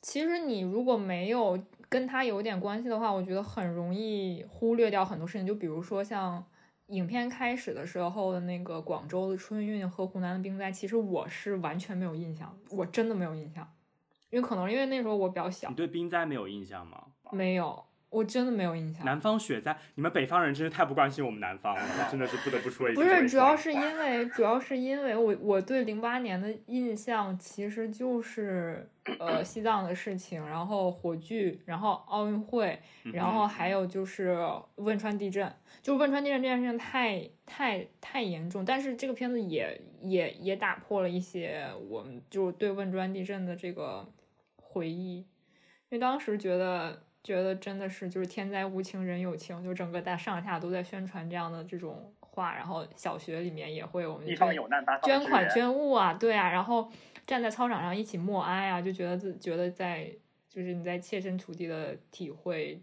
[0.00, 5.46] 其实你如果没有跟它有点关系的话，我觉得很容易忽略掉很多事情。
[5.46, 6.44] 就比如说像
[6.88, 13.66] 影片开始的时候的那个广州的春运和湖南的冰灾，其实我是完全没有印象，我真的没有印象，
[14.28, 15.70] 因为可能因为那时候我比较小。
[15.70, 17.06] 你对冰灾没有印象吗？
[17.32, 17.82] 没有。
[18.14, 19.04] 我真的没有印象。
[19.04, 23.02] 南方雪灾，你们北方人真是太不关心我们南方了，真的是不得不说一句。
[23.02, 32.78] 不是，主要是因为，主要是因为我我对零八年的印象其实就是呃西藏的事情，然后火炬，然后奥运会，
[33.12, 34.38] 然后还有就是
[34.76, 35.52] 汶川地震。
[35.82, 44.06] 就汶川地震这件事情太太太严重，但是这个片子也也也打破了一些我们就对汶川地震的这个
[44.56, 45.26] 回忆，因
[45.90, 47.02] 为当时觉得。
[47.24, 54.26] 觉得真的是就是天灾无情人有情，就整个大上下都在宣传这样的这种话，然后小学里面也会我们
[55.02, 56.92] 捐款捐物啊，对啊，然后
[57.26, 60.12] 站在操场上一起默哀啊，就觉得自觉得在
[60.50, 62.78] 就是你在切身处地的体会，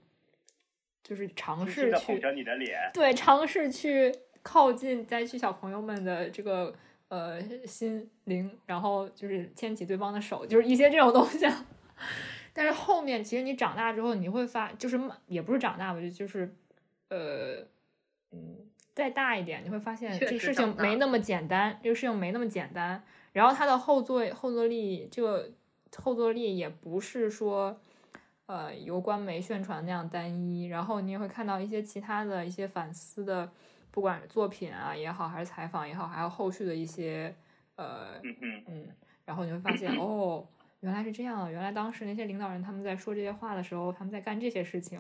[1.04, 2.20] 就是尝试去
[2.92, 6.74] 对尝试去靠近灾区小朋友们的这个
[7.10, 11.46] 呃心灵，然后就是牵起对方的手，就是一些这种东西。
[12.54, 16.54] 但是后面其实你长大之后，你会发，就是也不是长大吧，就就是，
[17.08, 17.66] 呃，
[18.32, 18.58] 嗯，
[18.94, 23.02] 再大一点，你会发现这个事情没那么简单，这个事情没那么简单。
[23.32, 25.50] 然后它的后坐后坐力，这个
[25.96, 27.80] 后坐力也不是说，
[28.48, 30.66] 呃，由官媒宣传那样单一。
[30.66, 33.50] 然后你也会看到一些其他的一些反思的，
[33.92, 37.34] 不管是作品啊也好，还是采访也好，还有后续的一些，
[37.78, 38.88] 呃，嗯嗯，
[39.24, 40.46] 然后你会发现哦。
[40.82, 45.00] 原来是这样，原来当时那些领导人他们在说这些话的时候，他们在干这些事情。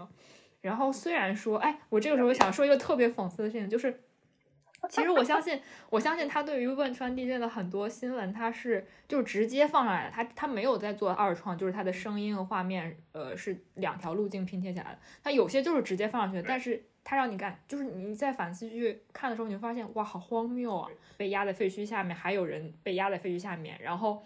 [0.62, 4.04] 然后虽然说，哎，我这个时候想说一个特别讽刺的事情，就是，
[4.88, 15.00] 其实我相信，我相信他对于汶川地震的很多新闻，他是就直接放上来的，他他没有在做二创，就是他的声音和画面，呃，是两条路径拼贴起来的。
[15.24, 20.88] 他有些就是直接放上去，但是他让你干，就是你在反思去看的时候，你会发现，哇，好荒谬啊！
[21.18, 24.22] 被压在废墟下面，还有人被压在废墟下面，然后。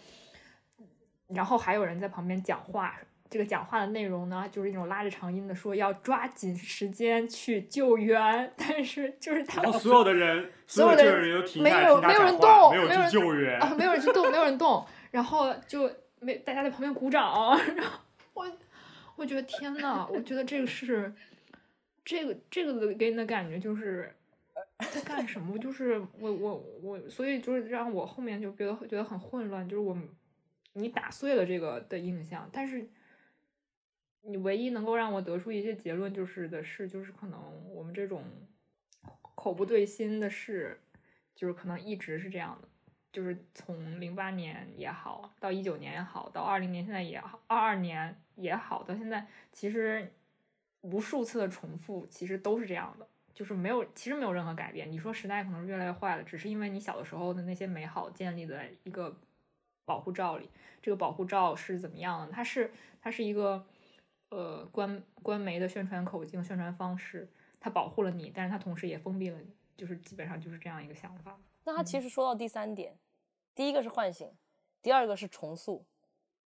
[1.28, 2.96] 然后还有人在旁边讲话，
[3.30, 18.00] 这个讲话的内容呢，就是一种拉着长音的说要抓紧时间去救援，但是就是他们所有的人，所有的人都没有没有人动，没有人救援啊，没有人去动，没有人动，然后就没大家在旁边鼓掌， 然后
[18.36, 18.52] 我
[19.16, 21.12] 我觉得天呐，我觉得这个是
[22.06, 24.14] 这个这个给你的感觉就是
[24.92, 25.58] 在干什么？
[25.58, 29.98] 就是我我我，所以就是让我后面就觉得觉得很混乱，就是我。
[30.78, 32.88] 你打碎了这个的印象，但是
[34.22, 37.40] 你唯一能够让我得出一些结论就是的是，就是可能
[37.74, 38.24] 我们这种
[39.22, 40.82] 口不对心的事，
[41.34, 42.68] 就是可能一直是这样的，
[43.14, 50.12] 就是从零八年也好，到一九年也好，到二零年现在也好，二二年也好，到现在其实
[50.82, 54.92] 无数次的重复，其实都是这样的，就是没有，其实没有任何改变。
[54.92, 59.16] 你说时代可能是越来越坏了，只是因为你小的时候的那些美好建立在一个
[59.86, 60.50] 保护罩里。
[60.82, 62.32] 这个保护罩是怎么样的？
[62.32, 62.72] 它是
[63.02, 63.66] 它是一个
[64.30, 67.28] 呃官官媒的宣传口径、宣传方式，
[67.60, 71.40] 它保护了你，但是它同时也封闭了你，就是基本上就是这样一个想法。
[71.64, 72.96] 那他其实说到第三点，
[73.56, 74.32] 第一个是唤醒，
[74.84, 75.84] 第二个是重塑，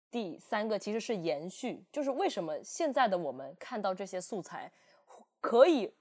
[0.09, 1.85] 第三个其实是延续。
[1.90, 4.71] 就是为什么现在的我们看到这些素材，
[5.40, 5.93] 可以，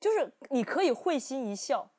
[0.00, 1.90] 就是你可以会心一笑，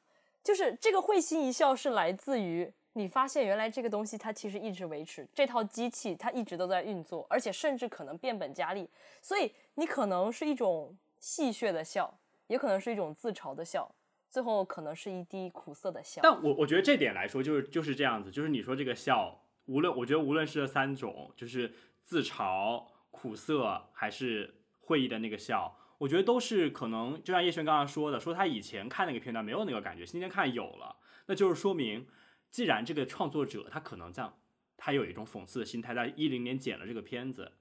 [0.44, 8.90] 就是这个会心一笑是来自于你发现原来这个东西它其实一直维持，这套机器它一直都在运作，而且甚至可能变本加厉。
[9.22, 12.12] 所以你可能是一种戏谑的笑，
[12.48, 13.90] 也可能是一种自嘲的笑。
[14.30, 32.06] 最后可能是一滴苦涩的笑，但我我觉得这点来说就是就是这样子，就是你说这个笑，无论我觉得无论是这三种，就是自嘲、苦涩还是会意的那个笑，我觉得都是可能，就像叶璇刚刚说的，说他以前看那个片段没有那个感觉，今天看有了，那就是说明，
[32.50, 34.34] 既然这个创作者他可能这样，
[34.78, 37.54] 他有一种讽刺的心态，在一零年剪了这个片子，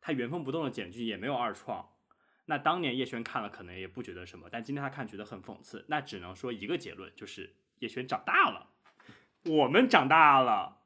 [0.00, 1.90] 他原封不动的剪辑也没有二创。
[2.46, 5.84] 那当年叶璇看了可能也不觉得什么，但今天他看觉得很讽刺。
[5.88, 8.68] 那只能说一个结论，就是叶璇长大了，
[9.46, 10.78] 我们长大了。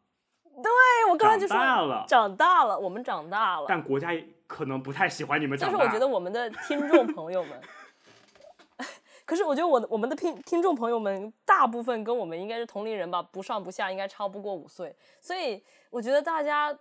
[0.45, 3.67] 对，我刚才就说长大了，长大了，我们长大了。
[3.69, 4.11] 但国家
[4.47, 5.77] 可能不太喜欢你们长大。
[5.77, 7.61] 就是我觉得我们的听众朋友们，
[9.29, 14.97] 可是我觉得我我们的听听众朋友们大部分跟我们应该是同龄人吧，不上不下，应该超不过五岁。
[15.21, 16.75] 所以我觉得大家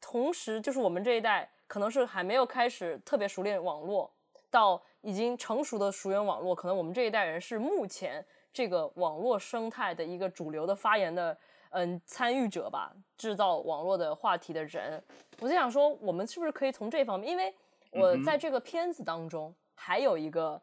[0.00, 1.48] 同时就是我们这一代。
[1.66, 4.08] 可能是还没有开始特别熟练网络，
[4.50, 11.36] 到已经成熟的熟练网络，可能我们这一代人是目前这个网络生态的一个主流的发言的
[11.70, 15.02] 嗯参与者吧，制造网络的话题的人。
[15.40, 17.30] 我就想说，我们是不是可以从这方面？
[17.30, 17.52] 因为
[17.90, 20.60] 我在这个片子当中还有一个，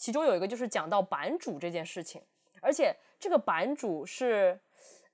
[0.00, 2.22] 其中有一个就是讲到版主这件事情，
[2.60, 4.58] 而且这个版主是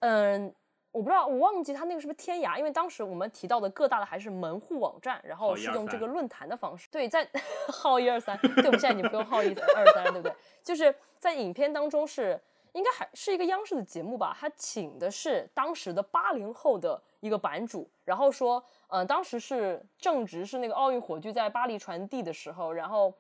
[0.01, 0.55] 嗯。
[0.95, 6.87] 我不知道，我忘记他那个是不是天涯，因为当时我们提到的各大的还是门户网站，然后是用这个论坛的方式。
[6.91, 7.27] 对，在
[7.73, 10.35] 号一二三，对，我们现在已经不用号一二三了，对不对？
[10.63, 12.39] 就是在影片当中是
[12.73, 23.11] 应该还是一个央视的节目吧，他请的是当时的八零后的一个版主，然后说，嗯、呃，当时是正值是那个奥运火炬在巴黎传递的时候，然后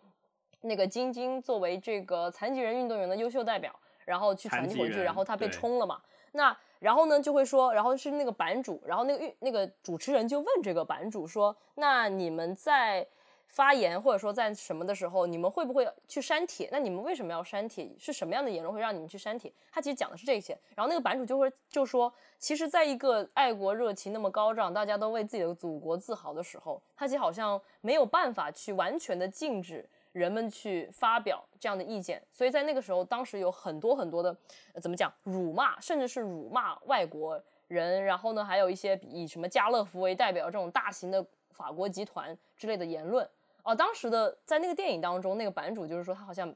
[0.62, 3.72] 那个晶晶作为这个残疾人运动员的优秀代表，
[4.04, 6.00] 然后去传递火炬，然后他被冲了嘛，
[6.32, 6.56] 那。
[6.82, 13.06] 然后呢，就会说，然后是那个版主，然后那个运那个主持人就问这个版主说：“那你们在
[13.46, 16.68] 发言或者说在什么的时候，你们会不会去删帖？
[16.72, 17.88] 那你们为什么要删帖？
[18.00, 20.58] 是什么样的言论会让你们去删帖？”他其实讲的是这些。
[20.74, 34.36] 然后那个版主就会就说：“其实，在一个爱国热情那么高涨，大家都为自己的祖国自豪的时候，他其实好像没有办法去完全的禁止。”人们去发表这样的意见，所以在那个时候，当时有很多很多的，
[34.80, 43.26] 怎么讲，辱骂，甚至是辱骂外国人，然后呢，还有一些以什么家乐福为代表这种大型的法国集团之类的言论。
[43.62, 46.54] 哦、当时的在那个电影当中，那个版主就是说，他好像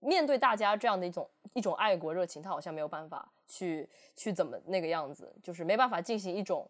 [0.00, 6.66] 面对大家这样的一种一种爱国热情，他好像没有办法去去怎么那个样子，就是没办法进行一种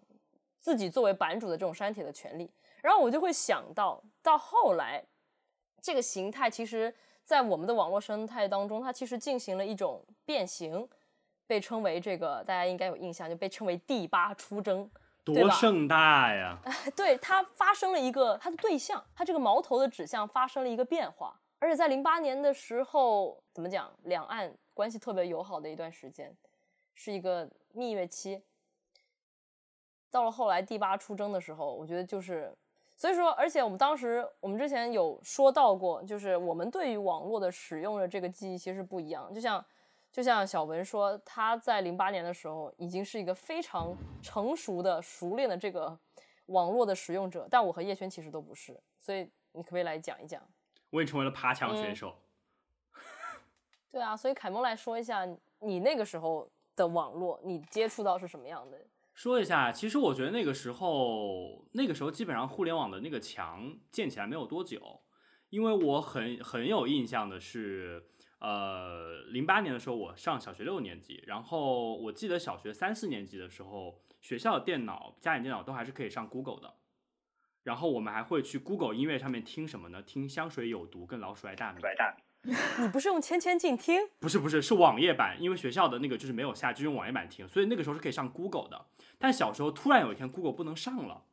[0.59, 2.51] 自己作为版主的这种删帖的权利。
[2.83, 5.05] 然后我就会想到，到后来。
[5.87, 10.88] 这个形态其实，在我们的网络生态当中，它其实进行了一种变形，
[11.46, 14.90] 被称为这个大家应该有印象，就被称为第八出征，
[15.22, 16.59] 多盛大呀！
[16.96, 26.37] 对，它发生了一个它的对象，它这个矛头的指向发生了一个变化，而且在零八年的时候，怎么讲，两岸关系特别友好的一段时间，
[26.96, 28.42] 是一个蜜月期。
[30.11, 32.53] 到了后来第八出征的时候，我觉得就是。
[32.96, 39.32] 所以说，而且我们当时，我们之前有说到过，就是我们对于网络的使用的这个记忆其实不一样。
[39.35, 39.62] 就像，
[40.11, 45.98] 就像小文说，他在零八年的时候已经是一个非常成熟的、熟练的这个
[46.46, 48.80] 网络的使用者，但我和叶轩其实都不是。
[48.98, 50.42] 所以你可不可以来讲一讲？
[50.88, 52.16] 我也成为了爬墙选手。
[52.94, 53.00] 嗯。
[53.90, 55.28] 对啊，所以凯蒙来说一下，
[55.59, 58.78] 你那个时候的网络，你接触到是什么样的？
[59.17, 65.01] 说一下，其实我觉得那个时候，那个时候基本上互联网的那个墙建起来没有多久，
[65.49, 68.11] 因为我很很有印象的是，
[68.41, 76.75] 呃，零八年的时候我上小学六年级，然后我记得小学三四年级的时候，学校的电脑、家里电脑都还是可以上 Google 的，
[77.62, 80.03] 然后我们还会去 Google 音乐上面听什么呢？
[80.03, 81.81] 听香水有毒跟老鼠爱大米。
[82.78, 84.01] 你不是用千千静听？
[84.20, 88.86] 不是不是，是网页版，因为学校的那个就是没有下，就用网页版听，所以那个时候是可以上 Google 的。
[89.18, 91.24] 但小时候突然有一天 Google 不能上了，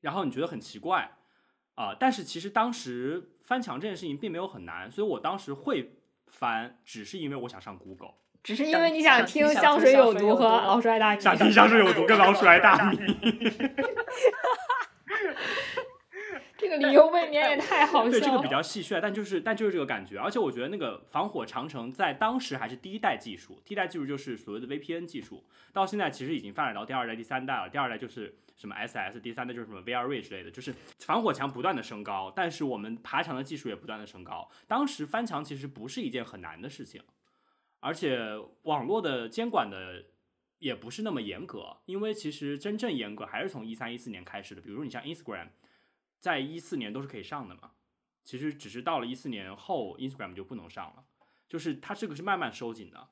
[0.00, 1.16] 然后你觉得很奇怪
[1.74, 5.96] 啊、呃，但是其实当时翻墙这件事情并没有很难，所以我当时会
[6.26, 8.14] 翻，只是因为我想上 Google。
[8.42, 12.96] 只是因为你想听《香水有毒》和《老鼠爱大米》，想听《香水有毒》跟《老鼠爱大米》。
[16.62, 18.10] 这个理由未免也太好笑了。
[18.12, 20.16] 对，这个比较戏谑，但就是但就是这个感觉。
[20.16, 25.44] 而且我觉得那个防火长城在当时还是第一代技术，第一代技术就是所谓的 VPN 技术。
[25.72, 27.68] 到现在其实已经发展到第二代、第三代了。
[27.68, 34.48] 第二代就是什么 SS，第三代就是什么 VRV 之类的，就是防火墙不断的升高，但是我们爬墙的技术也不断的升高。
[34.68, 37.02] 当时翻墙其实不是一件很难的事情。
[37.80, 38.20] 而且
[38.62, 40.04] 网络的监管的
[40.58, 44.60] 也不是那么严格，因为其实真正严格还是从一三一四年开始的。
[44.60, 45.48] 比如说你像 Instagram，
[46.22, 47.72] 在一四年都是可以上的嘛，
[48.22, 51.04] 其实只是到了一四年后，Instagram 就不能上了，
[51.48, 53.08] 就是它这个是慢慢收紧的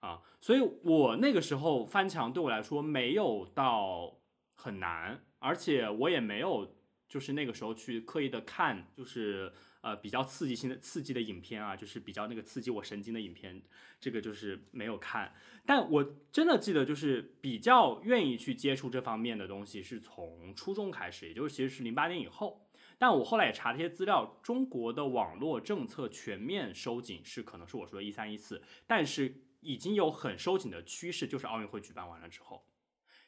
[0.00, 0.22] 啊。
[0.40, 4.18] 所以我那个时候翻墙对我来说没有到
[4.54, 6.74] 很难，而且我也没有
[7.06, 9.52] 就是那个时候去刻意的看，就是。
[9.84, 13.60] 呃，比较刺激性的刺激的影片啊，就是比较那个刺激我神经的影片，
[14.00, 15.34] 这个就是没有看。
[15.66, 22.66] 但我真的记得，就是比较愿意去接触这方面的东西，是从初中开始，也就是其实是零八年以后。
[22.96, 32.64] 但我后来也查了一些资料，中国的网络政策全面收紧是可能是我说的一三一四，但是已经有很收紧的趋势，就是奥运会举办完了之后。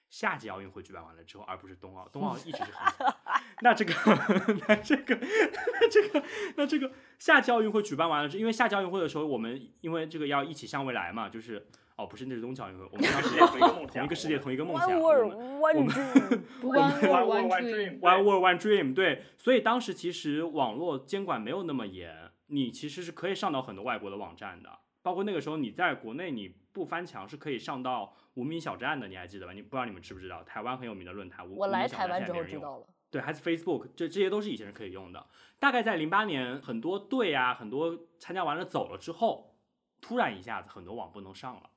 [0.09, 3.15] 夏季奥运会举办完了之后，而不是冬奥，冬奥一直是很
[3.63, 3.93] 那这个，
[4.69, 5.19] 那这个，
[5.81, 6.23] 那这个，
[6.57, 13.39] 那这个夏季奥运会举办完了之后，因为夏季奥运会的时候，我们因为这个要一起向未来嘛，就是哦，不是那是冬季奥运会，我们当时
[13.89, 14.89] 同一个世界，同一个梦想。
[14.93, 16.43] One world, one dream.
[16.63, 18.01] One dream.
[18.01, 18.95] One world, one dream.
[18.95, 28.15] 对，所以当时其实网络监管没有那么严，你其实是可以上到很多外国的网站的，包括那个时候你在国内你不翻墙是可以上到。
[28.35, 29.55] 无名小站的你还记得吧？
[29.55, 30.45] 你不知道你们知不知道？
[30.45, 31.51] 台湾很有名的论坛。
[31.51, 32.87] 我来台湾之后知道了。
[33.09, 35.27] 对，还是 Facebook，这这些都是以前是可以用的。
[35.59, 39.57] 大概在零八年，很多队啊，很多参加完了走了之后，
[40.03, 41.71] 突然一下子很多网不能上了，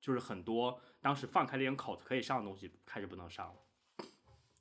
[0.00, 4.06] 就是很多当时放开了点口子可以上的东西开始不能上了。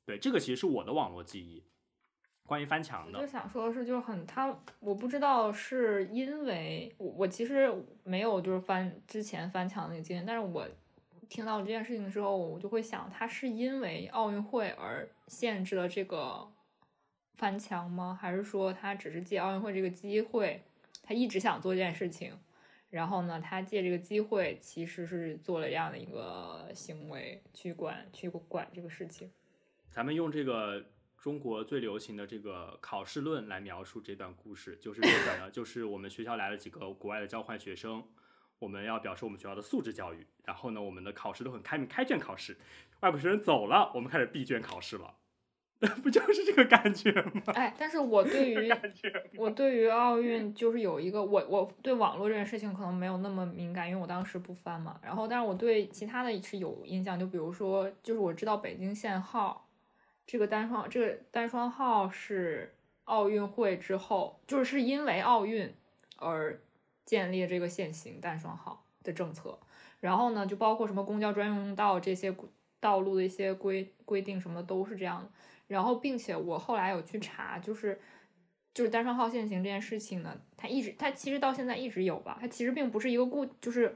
[0.04, 1.64] 对，这个其实是我的网络记忆。
[2.46, 7.74] 关于翻墙的，我就想说的是，就是很他，我不知道是因为我我其实
[8.04, 10.68] 没有就是翻之前翻墙那个经验，但是我。
[11.30, 16.48] 听到这件事情的时候，我就会想，他是因为奥运会而限制了这个
[17.34, 18.16] 翻墙吗？
[18.22, 20.62] 还是说他只是借奥运会这个机会，
[21.02, 22.38] 他一直想做这件事情，
[22.91, 29.32] 然后呢，他借这个机会其实是做了这样的一个行为，去管去管这个事情。
[29.89, 30.86] 咱们用这个
[31.24, 38.04] 中国最流行的这个考试论来描述这段故事，就是这个呢， 就是我们学校来了几个国外的交换学生。
[38.60, 42.58] 我们要表示我们学校的素质教育，然后呢，我们的考试都很开明，开卷考试。
[43.00, 45.16] 外国学生走了，我们开始闭卷考试了，
[46.04, 47.42] 不就是这个感觉吗？
[47.56, 48.70] 哎，但是我对于
[49.38, 55.00] 我对于奥运就是有一个我我对网络这件事情可能没有那么敏感，因为我当时不翻嘛。
[55.02, 59.70] 然后，但是我对其他的是有印象，就比如说，就是我知道北京限号
[60.26, 65.74] 这个单双这个单双号是奥运会之后，就是是因为奥运
[66.18, 66.60] 而。
[67.06, 69.60] 建立这个限行单双号的政策，
[70.00, 72.34] 然后呢，就包括什么公交专用道这些
[72.80, 75.30] 道路的一些规规定什么的都是这样的。
[75.68, 78.00] 然后，并且我后来有去查，就是
[78.74, 83.94] 就是单双号限行这件事情呢，它一直它其实到现在一直有吧，它其实并不是一个固就是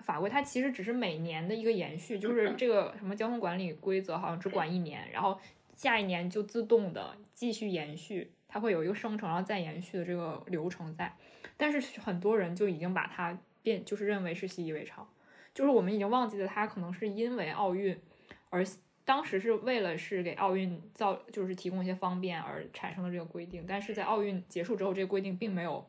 [0.00, 5.40] 法规，它其实只是每年的一个延续，就是这个什么交通管理规则好像只管一年，然后
[5.80, 11.16] 下一年就自动的继续延续，它会有一个生成然后再延续的这个流程在。
[11.56, 15.10] 但是很多人就已经把它变，就是认为是习以为常，
[15.54, 17.98] 就是我们已经忘记了它可能是因为奥运，
[18.50, 18.62] 而
[19.06, 23.64] 当时是为了是给奥运造，就是提供一些方便而产生的这个规定。
[23.66, 25.88] 但是在奥运结束之后，这个规定并没有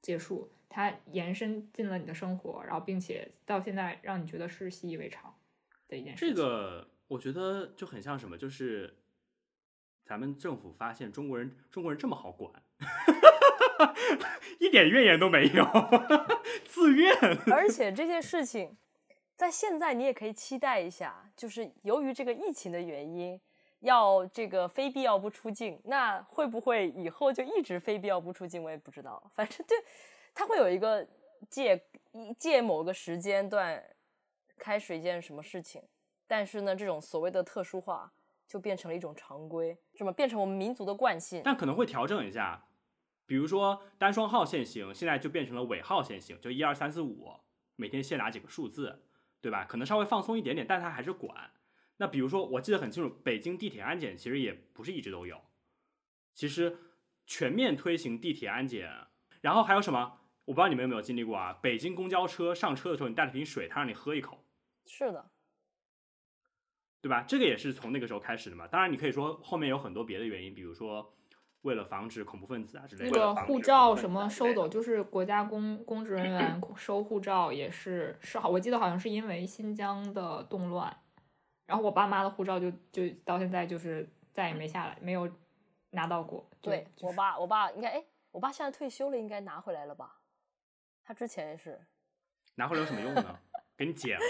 [0.00, 5.34] 结束，它延伸进了你的生活，然后并且到现在让你觉得是习以为常
[5.86, 6.26] 的一件事。
[6.26, 8.94] 这个我觉得就很像什么，就是
[10.12, 12.52] 咱们政府发现中国人中国人这么好管。
[14.58, 15.64] 一点怨言都没有，
[16.68, 17.14] 自愿。
[17.50, 18.76] 而且这件事情，
[19.36, 23.40] 在现在你也可以期待一下，就是由于这个疫情的原因，
[23.80, 28.62] 要这个非必要不出境，那会不会以后就一直非必要不出境？
[28.62, 29.32] 我也不知道。
[29.34, 29.78] 反正对，
[30.34, 31.08] 他会有一个
[31.48, 31.82] 借
[32.38, 33.82] 借某个时间段
[34.58, 35.82] 开始一件什么事情，
[36.26, 38.12] 但是呢，这种所谓的特殊化
[38.46, 42.66] 就变成了一种常规，什么变成我们民族的惯性，但可能会调整一下。
[43.24, 47.32] 比如说单双号限行，现在就变成了尾号限行，就一二三四五，
[47.76, 49.04] 每天限哪几个数字，
[49.40, 49.64] 对吧？
[49.64, 51.52] 可能稍微放松一点点，但它还是管。
[51.96, 55.40] 那比如说，我记得很清楚，北京地铁安检其实也不是一直都有，
[56.34, 56.76] 其实
[57.26, 58.90] 全面推行地铁安检，
[59.40, 60.18] 然后还有什么？
[60.44, 61.52] 我不知道你们有没有经历过啊？
[61.62, 64.44] 北京公交车上车的时候，你带了瓶水，他让你喝一口，
[64.84, 65.30] 是的，
[67.02, 67.24] 对吧？
[67.26, 68.66] 这个也是从那个时候开始的嘛。
[68.68, 71.12] 当然，你可以说后面有很多别的原因，比如说
[71.62, 73.10] 为了防止恐怖分子啊之类的。
[73.10, 80.96] 那个护照什么收走，就是国家公公职人员 收护照也是是好，我记得好像是因为新疆的动乱，
[81.66, 85.28] 然后我爸妈的护照就就到现在就是再也没下来，没有
[85.90, 86.48] 拿到过。
[86.60, 90.20] 对、就是、我爸，我爸应该哎，我爸现在退休了，应该拿回来了吧？
[91.04, 91.80] 他之前也是，
[92.54, 93.38] 拿回来有什么用呢？
[93.76, 94.24] 给你剪了，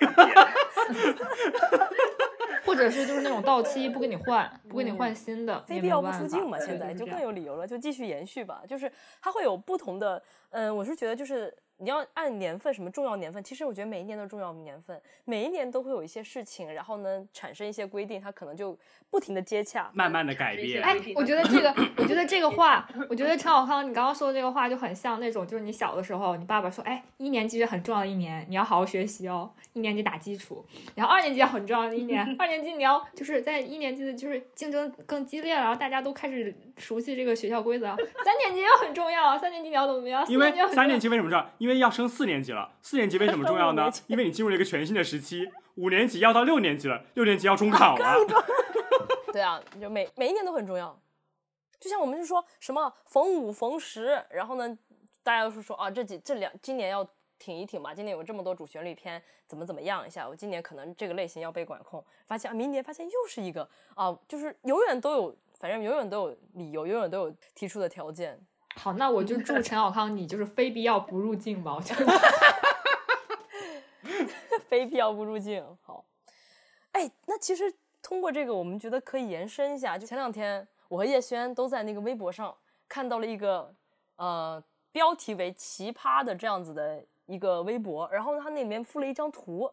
[2.64, 6.58] 或者是就是那种到期不给你换，不给你换新的，非必要不出镜嘛。
[6.58, 8.62] 现在就更有理由了，就继续延续吧。
[8.68, 8.90] 就是
[9.22, 11.54] 它会有不同的，嗯，我是觉得就是。
[11.78, 13.42] 你要按年份，什么重要年份？
[13.42, 18.76] 其实我觉得每一年都是重要年份，每一年都会有一些事情，然后呢产生一些规定，它可能就
[19.10, 20.82] 不停的接洽，慢慢的改变。
[20.82, 30.64] 哎，我觉得这个， 我觉得这个话，我觉得陈小康你刚刚说的这个话就很像那种，就是你小的时候，你爸爸说，哎，一年级是很重要的一年，你要好好学习哦，一年级打基础，
[30.94, 37.86] 然后二年级很重要的一年， 二年级你要就是在一年级的就是竞争更激烈了，然后大家都开始熟悉这个学校规则，
[38.24, 40.24] 三年级也很重要，三年级你要怎么样？
[40.28, 41.50] 因为三年级为什么重要？
[41.58, 42.52] 因为要升四年级。
[42.52, 43.90] 了，四年级为什么重要呢？
[44.06, 45.50] 因为你进入了一个全新的时期。
[45.74, 48.16] 五年级要到六年级了，六年级要中考了。
[49.32, 50.98] 对啊，就每每一年都很重要。
[51.78, 54.76] 就像我们就说什么逢五逢十，然后呢，
[55.22, 57.08] 大家都是说啊，这几这两今年要
[57.38, 57.94] 挺一挺吧。
[57.94, 60.28] 今年有这么多主旋律片，怎么怎么样一下？
[60.28, 62.04] 我今年可能这个类型要被管控。
[62.26, 68.38] 发现啊，明年发现又是一个啊，就是永远都有，反正永远都有理由，永远都有提出的条件。
[68.76, 71.74] 好，那我就祝陈 小康你就是非必要不入境吧。
[71.74, 72.06] 我觉得，
[74.68, 75.66] 非必要不入境。
[75.82, 76.04] 好，
[76.92, 79.98] 哎，那其实通过这个，我们觉得可以延伸一下。
[79.98, 82.56] 就前两天，我和叶轩都在那个微博上
[82.88, 83.74] 看到了一个
[84.14, 89.68] 呃标题为“奇葩”的这样子的一个微博，然后他那里面附了一张图，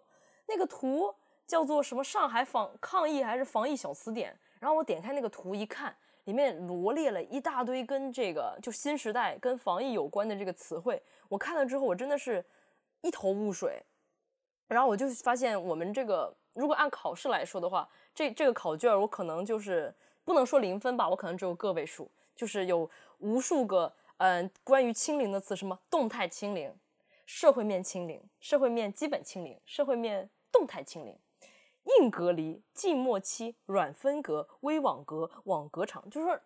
[0.48, 1.14] 那个图
[1.46, 4.36] 叫做什么“上海防抗疫还是防疫小词典”。
[4.60, 5.96] 然后我点开那个图一看。
[6.26, 11.00] 里面罗列了一大堆跟这个就新时代跟防疫有关的这个词汇，
[11.30, 12.44] 我看了之后，我真的是
[13.02, 13.80] 一头雾水。
[14.68, 19.94] 然后我就发现，我们这个如果按考试来说的话，这这个考卷我可能就是
[20.24, 22.90] 不能说零分吧，我可能只有个位数，就是有
[23.20, 26.74] 无数个嗯、关于清零的词，什么动态清零、
[27.28, 31.16] 社会面清零、社会面基本清零、社会面动态清零。
[32.00, 36.40] 硬隔离、静默期、软分隔、微网格、网格场，就是说，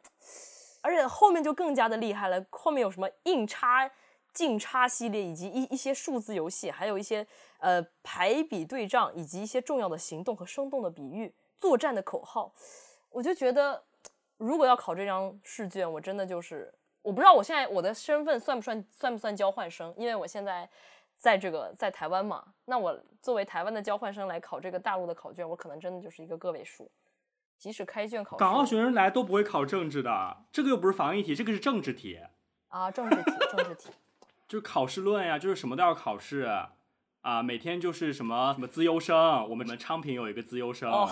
[0.81, 2.45] 而且后面就更加的厉害了。
[2.49, 3.89] 后面有什么硬插、
[4.33, 7.25] 静插系列，以及一一些数字游戏，还有一些
[7.59, 12.53] 呃排比对仗，以及一些重要的行动和生动的比喻、作战的口号。
[13.09, 13.81] 我就觉得，
[14.37, 20.69] 如果要考这张试卷，我真的就是我不知道我现在我的身份算不算算不算交换生，因为我现在。
[21.19, 26.89] 在这个在台湾嘛，那我作为台湾的交换生来考这个大陆的考卷，我可能真的就是一个个位数。
[27.57, 32.17] 即使开卷考试，港澳学生来都不会考政治的，这个又不是防疫题，这个是政治题
[32.69, 33.89] 啊，政治题，政治题，
[34.47, 36.47] 就是考试论呀，就是什么都要考试
[37.21, 41.09] 啊，每天就是什么什么资优生，我们昌平有一个资优生、oh,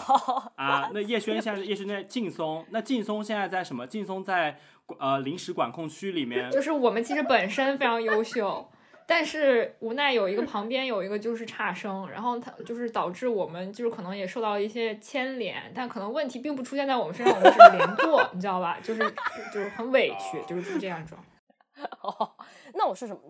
[0.56, 3.86] 啊， 那叶轩现在叶轩在劲松，那劲松现在在什么？
[3.86, 4.58] 劲松在
[5.00, 8.70] 呃临时管控区里面，就是我们其实本身非常优秀。
[9.08, 18.78] 但是无奈有一个旁边有一个就是差生，然后他就是导致我们就是可能也受到了一些牵连，但可能问题并不出现在我们身上，我们只是连坐， 你知道吧？
[18.84, 19.00] 就是
[19.54, 21.24] 就是很委屈，就是这样状。
[22.02, 22.36] 哦，
[22.74, 23.22] 那我是什么？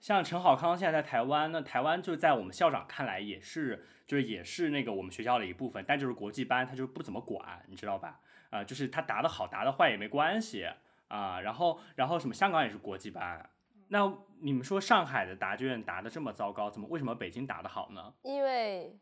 [0.00, 8.20] 像陈好康现在在台湾，那台湾就在我们校长看来也是就是也是那个我们学校的一部分，但就是国际班，他就不怎么管，你知道吧？
[8.50, 10.64] 啊、呃，就是他答的好答的坏也没关系
[11.08, 13.50] 啊、呃，然后然后什么香港也是国际班。
[13.88, 14.06] 那
[14.40, 18.12] 你们说上海的答卷答的这么糟糕，怎么为什么北京答的好呢？
[18.22, 18.96] 因为，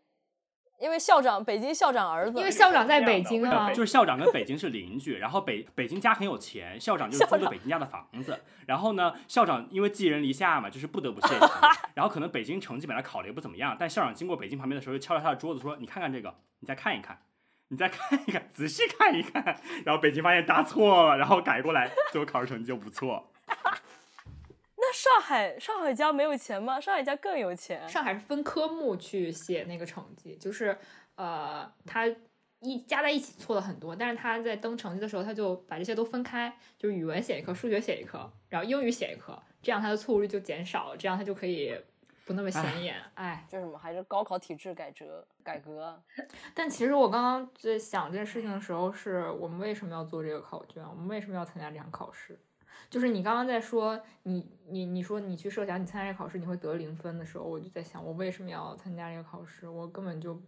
[0.79, 11.47] 因为校长北京校长儿子，因为校长在北京啊，就是校长跟北京是邻居，然后北北京家很有钱，校长就租了北京家的房子，然后呢，校长因为寄人篱下嘛，就是不得不谢题，
[11.95, 17.23] 然后可能北京成绩本来考的也不怎么样，但校长经过北京旁边的时候，就敲了他的桌子说：“你看看这个，你再看一看，
[17.69, 19.59] 你再看一看，仔细看一看。
[19.87, 23.33] ”然后北京发现答错了，然后改过来，最后考试成绩就不错。
[25.07, 26.81] 那上海上海家没有钱吗？
[26.81, 27.89] 上海家更有钱。
[27.89, 30.77] 上海是分科目去写那个成绩，就是
[31.15, 32.07] 呃，他
[32.61, 41.79] 一加在一起错了很多，但是他在登成绩的时候，他就把这些都分开，就是语文写一科，数学写一科，然后英语写一科，这样他的错误率就减少了，这样他就可以
[42.25, 42.97] 不那么显眼。
[43.15, 46.03] 哎，就什么还是高考体制改革改革。
[46.55, 50.83] 但其实我刚刚在想这件事情的时候，是我们为什么要做这个考卷？
[50.83, 52.39] 我们为什么要参加这场考试？
[52.89, 59.69] 就是你刚刚在说你你你说你去设想你参加这个考试你会得零分的时候，我就在想我为什么要参加这个考试？
[59.69, 60.41] 我根本就。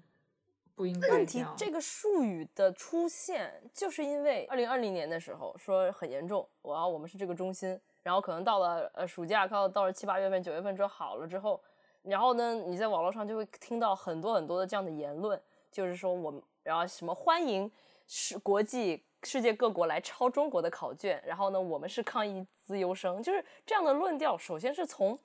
[0.75, 1.09] 不应该。
[1.09, 11.61] 问题这个术语的出现，就是因为二零二零年的时候说很严重，我要我们是这个中心，然后可能到了呃暑假，到到了七八月份、九月份之后好了之后，
[12.03, 15.41] 然后呢，你在网络上就会听到很多很多的这样的言论，
[15.73, 17.69] 就是说我们然后什么欢迎
[18.07, 25.19] 是国际世界各国来抄中国的考卷，然后呢，我们是抗议资优生，就是这样的论调，首先是从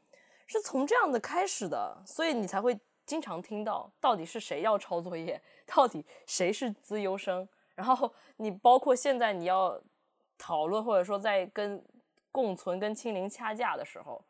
[0.47, 2.79] 是从这样的开始的，所以你才会。
[3.05, 9.77] 经常听到到底是谁要抄作业，到底谁是资优生，然后你包括现在你要
[10.37, 11.83] 讨论或者说在跟
[12.31, 14.23] 共存跟清零掐架的时候，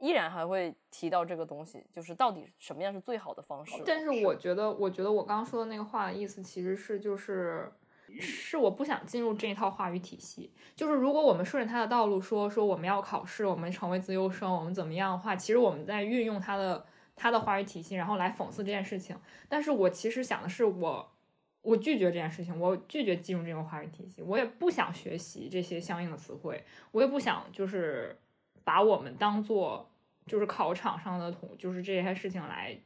[0.00, 3.80] 依然还会提到这个东西，就是到底什么样是最好的方式。
[3.86, 7.72] 但是我觉得，我觉得我刚刚说的那个话的意思其实是就是
[8.20, 16.86] 是我不想进入这一套话语体系，就是如果我们顺着他的道路说说我们要考试，我们成为自优生，我们怎么样的话，其实我们在运用他的。
[17.18, 19.18] 他的话语体系，然后来讽刺这件事情。
[19.48, 21.14] 但是我其实想的是我，
[21.62, 28.20] 我拒绝这件事情，我拒绝进入这种话语体系，我也不想学习这些相应的词汇，我也不想就是
[28.64, 29.90] 把我们当做
[30.26, 32.78] 就是考场上的同，就是这些事情来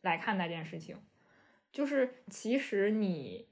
[0.00, 0.96] 来看待这件事情。
[1.70, 3.46] 就是其实你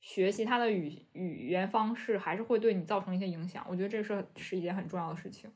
[0.00, 3.64] 学习他的语语言方式，还是会对你造成一些影响。
[3.68, 5.50] 我觉得这是是一件很重要的事情。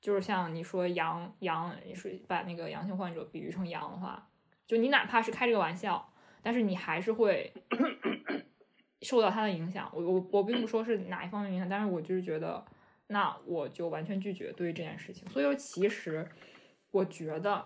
[0.00, 4.28] 就是像你说阳阳，你说把那个阳性患者比喻成阳的话，
[4.66, 6.12] 就你哪怕是开这个玩笑，
[6.42, 7.52] 但是你还是会
[9.02, 9.88] 受到他的影响。
[9.94, 12.64] 我我我并不说是哪一方面影响，但是我就是觉得，
[13.08, 15.28] 那我就完全拒绝对于这件事情。
[15.28, 16.28] 所以说，其实
[16.90, 17.64] 我觉得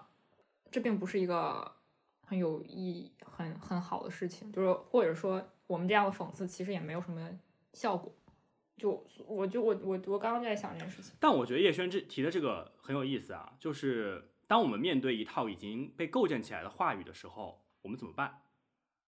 [0.71, 1.73] 这并不是一个
[2.21, 4.53] 很有意义、很很好的事情。
[4.53, 7.29] 就是或者说，我们这样的讽刺其实也没有什么
[7.73, 8.13] 效果。
[8.77, 18.43] 就我就我我我刚刚在想这件事情，但我觉得叶轩这提的这个很有意思啊，就是当我们面对一套已经被构建起来的话语的时候，我们怎么办？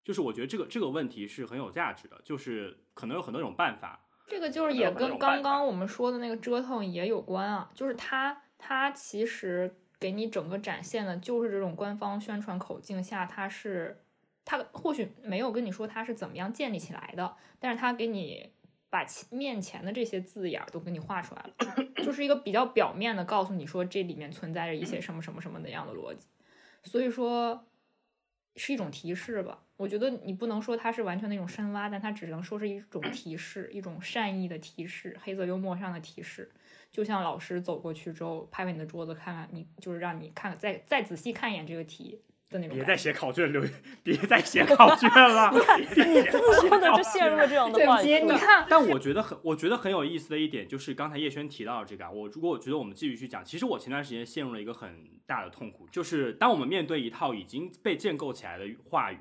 [0.02, 4.06] 就是我觉得这个这个问题是很有价值的，就是可能有很多种办法。
[4.26, 14.02] 这个就是也跟刚刚我们说的那个折腾也有关啊，就是它它其实给你整个展现的就是这种官方宣传口径下，它是
[14.48, 18.50] 他或许没有跟你说他是怎么样建立起来的，但是他给你。
[18.90, 21.54] 把面前的这些字眼都给你画出来了，
[22.02, 26.26] 就是一个比较表面的告诉你说这里面存在着一些什么什么什么的样的逻辑，
[26.84, 27.66] 所以说
[28.56, 29.62] 是一种提示吧。
[29.76, 36.50] 我觉得你不能说它是完全那种深挖，但它只能说是一种提示，一种善意的提示，黑色幽默上的提示。
[36.90, 42.22] 就像老师走过去之后拍拍你的桌子，看看你，就是让你看再再仔细看一眼这个题。
[42.48, 43.68] 别再写考卷了，
[44.02, 45.50] 别再写考卷了。
[45.52, 48.18] 你看，你自说的就陷入了这种的话题。
[48.20, 52.10] 你看，但我觉得很，我觉得很有意思的一点就是刚才叶轩提到的这个。
[52.10, 59.18] 我如果我觉得我们继续去讲，其实我前段时间陷入了一个很大的痛苦，就是当我们面对一套已经被建构起来的话语，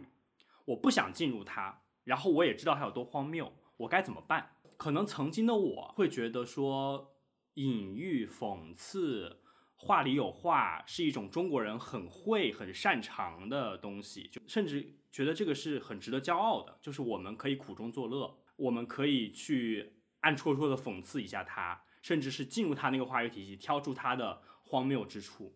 [0.63, 4.51] 我不想进入它，然后我也知道它有多荒谬，我该怎么办？
[4.77, 7.11] 可能曾经的我会觉得说
[7.55, 9.39] 隐喻、讽刺。
[9.79, 16.79] 话里有话是一种中国人很会、很擅长的东西，就甚至觉得这个是很值得骄傲的。
[16.81, 25.55] 就是我们可以苦中作乐，我们可以去暗戳戳的讽刺一下他，甚至是进入他那个话语体系，挑出他的荒谬之处。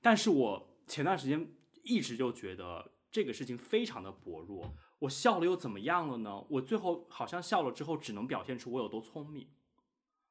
[0.00, 1.52] 但是我前段时间
[1.82, 4.72] 一直就觉得这个事情非常的薄弱。
[5.00, 6.46] 我笑了又怎么样了呢？
[6.48, 9.48] 我最后好像笑了之后，只能表现出我有多聪明，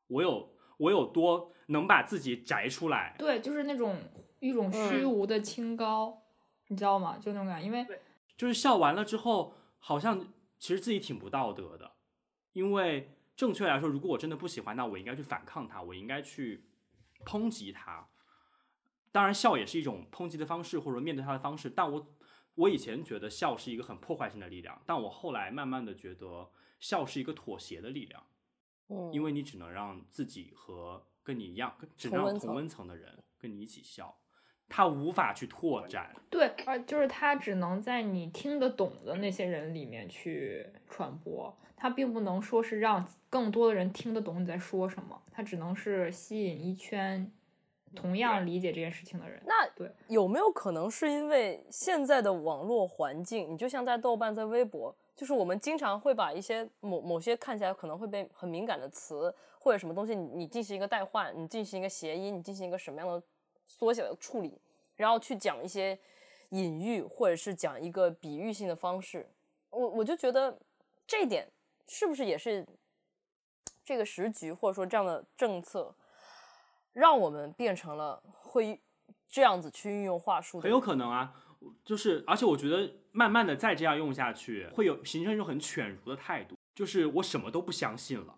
[0.08, 0.57] 我有。
[0.78, 3.16] 我有多能把自己摘出来？
[3.20, 3.98] 对，就是那种
[4.40, 6.22] 一种虚无的清高，嗯、
[6.70, 7.18] 你知道吗？
[7.18, 7.86] 就那种感觉，因为
[8.36, 11.94] 就是笑完了之后，好像其实自己挺不道德的。
[12.54, 16.66] 因为正确来说，如果我真的不喜欢，那我应该去反抗他，我应该去
[17.26, 18.08] 抨击他。
[19.12, 21.70] 当然，笑也是一种抨击的方式，或者面对他的方式。
[21.70, 22.08] 但我
[22.56, 26.50] 我以前觉得笑是一个很破坏性的力量，但我后来慢慢的觉得
[26.80, 28.24] 笑是一个妥协的力量。
[28.90, 34.18] 嗯，因为你只能让自己和跟你一样，只能让同温层的人跟你一起笑，
[34.70, 36.16] 他无法去拓展。
[36.30, 47.30] 对，而就是他只能在你听得懂的那些人里面去传播，他并不能说是让更多的人听得懂你在说什么，他只能是吸引一圈
[47.94, 49.42] 同样理解这件事情的人。
[49.46, 54.96] 那对，有没有可能是因为现在的网络环境，你就像在豆瓣、在微博。
[55.18, 63.22] 就是我们经常会把一些某某些看起来可能会被很敏感的词或者什么东西你，进行一个代换，你进行一个谐音，你进行一个什么样的
[63.66, 64.62] 缩写的处理，
[64.96, 65.98] 然后去讲一些
[66.50, 69.28] 隐喻或者是讲一个比喻性的方式，
[69.72, 70.56] 我我就觉得
[71.08, 71.52] 这一点
[71.88, 72.64] 是不是也是
[73.84, 75.96] 这个时局或者说这样的政策，
[76.94, 78.80] 让我们变成了会
[79.28, 81.34] 这样子去运用话术，很有可能啊。
[81.84, 88.36] 就是，而且我觉得慢慢的再这样用下去，会有形成一种很犬儒的态度，就是我什么都不相信了。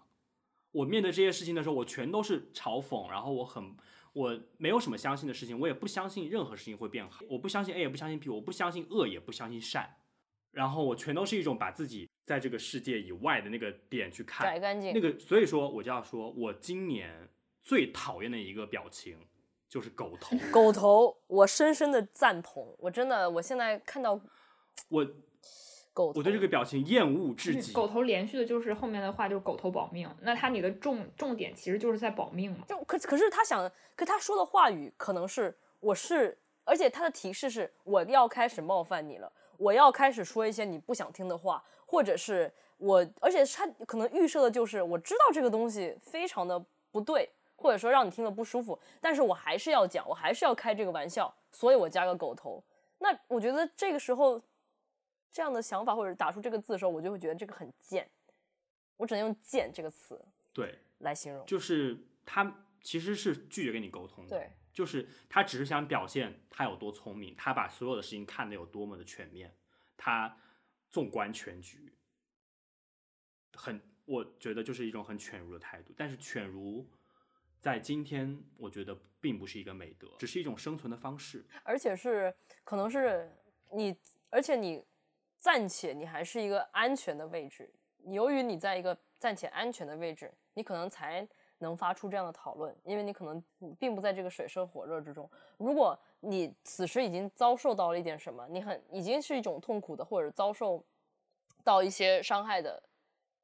[0.71, 3.75] 我面对这些事情的时候，我全都是嘲讽，然后我很
[4.13, 9.97] 我没有什么相信的事情，我也不相信任何事情会变好，我不相信 A 也不相信 B，我不相信恶也不相信善，
[10.51, 14.93] 然后我全都是一种把自己在这个世界以外的那个点去看，改干净。
[14.93, 17.27] 那个，所以说我就要说，我今年
[17.61, 19.17] 最讨厌的一个表情。
[19.67, 22.75] 就是狗头，狗头，我深深的赞同。
[22.79, 24.19] 我真的，我现在看到
[24.87, 25.05] 我
[25.93, 27.73] 狗，我对这个表情厌恶至极。
[27.73, 32.65] 狗头连续的就是后面的话就是狗头保命，那他你的重重点其实就是在保命嘛。
[32.67, 47.29] 就可可是他想，可他说的话语可能是我是，而且他的提示是我要开始冒犯你了，我要开始说一些你不想听的话，或者是我，而且他可能预设的就是我知道这个东西非常的不对。
[47.61, 52.63] 或者说让你听了不舒服，但是我还是要讲，我还是要开这个玩笑，所以我加个狗头。
[52.99, 54.41] 那我觉得这个时候
[55.31, 58.09] 这样的想法或者打出这个字的时候，我就会觉得这个很贱，
[58.97, 60.19] 我只能用“贱”这个词
[60.53, 61.45] 对来形容。
[61.45, 69.55] 就是他其实是拒绝跟你沟通的，对，就是他只是想表现他有多聪明，他把所有的事情看得有多么的全面，
[69.97, 70.37] 他
[70.89, 71.93] 纵观全局，
[73.53, 76.87] 很，我觉得就是一种很犬儒的态度，但是犬儒。
[77.61, 83.29] 在今天，我觉得并不是一个美德，只是一种生存的方式，而且是可能是
[83.73, 83.93] 你，
[84.29, 84.81] 而且你
[85.39, 87.71] 暂且你还是一个安全的位置。
[88.05, 91.27] 由于你在一个暂且安全的位置，你可能才
[91.57, 93.43] 能发出这样的讨论，因为你可能
[93.79, 95.29] 并不在这个水深火热之中。
[95.57, 100.83] 如果你此时已经遭受到了一点什么，你很已经是一种痛苦的，或者遭受
[101.63, 102.81] 到一些伤害的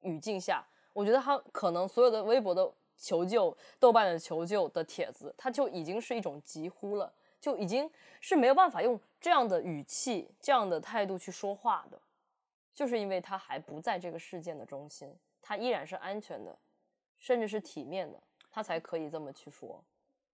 [0.01, 2.71] 语境下，我觉得他可能所有的微博的。
[2.97, 7.11] 求救，豆瓣的求救的帖子，它就已经是一种疾呼了，
[7.45, 7.87] 就已经
[8.19, 12.01] 是没有办法用这样的语气、这样的态度去说话的，
[12.73, 16.57] 就是因为他还不在这个事件的中心，他依然是安全的，
[17.19, 18.19] 甚至是体面的，
[18.49, 19.85] 他才可以这么去说。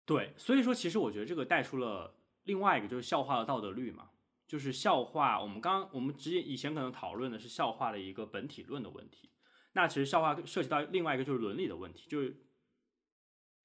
[0.05, 4.11] 对，所以说其实我觉得这个带出了另外一个就是笑话的道德律嘛，
[4.45, 9.31] 就是笑话，我们刚我们直接以前可能讨论的是笑话的一个本体论的问题，
[9.71, 12.45] 那其实笑话涉及到另外一个就是伦理的问题，就是。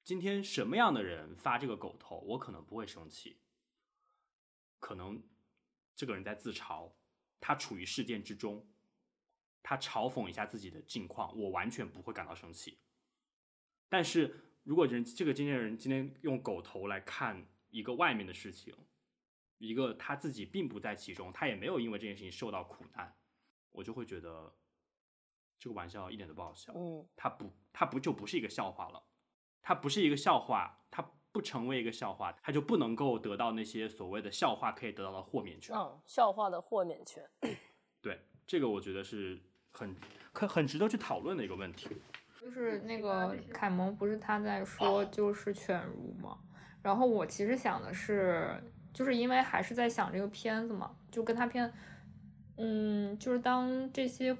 [0.05, 3.39] 今天什么样的人发这个狗头，我可能不会生气。
[4.79, 5.23] 可能
[5.95, 6.91] 这个人在自嘲，
[7.39, 8.67] 他处于事件之中，
[9.63, 12.77] 他嘲讽一下自己的境况，我完全不会感到生气。
[13.89, 18.77] 但是如果人这个经纪人今天用狗头来看一个外面的事情，
[19.57, 23.17] 一个他自己并不在其中，他也没有因为这件事情受到苦难，
[23.71, 24.55] 我就会觉得
[25.57, 26.71] 这个玩笑一点都不好笑。
[26.75, 29.03] 嗯，他不，他不就不是一个笑话了。
[29.67, 35.75] 它不是一个笑话，它不成为一个笑话，它就不能够得到那些所谓的笑话可以得到的豁免权。
[35.75, 37.27] 嗯，笑话的豁免权。
[37.99, 39.41] 对，这个我觉得是
[39.71, 39.95] 很
[40.31, 41.89] 可很值得去讨论的一个问题。
[42.39, 46.37] 就是那个凯蒙不是他在说就是犬儒吗？
[46.83, 48.63] 然后我其实想的是，
[48.93, 51.73] 就是因为还是在想这个片子嘛，就跟他片，
[52.57, 54.31] 嗯，就是当这些，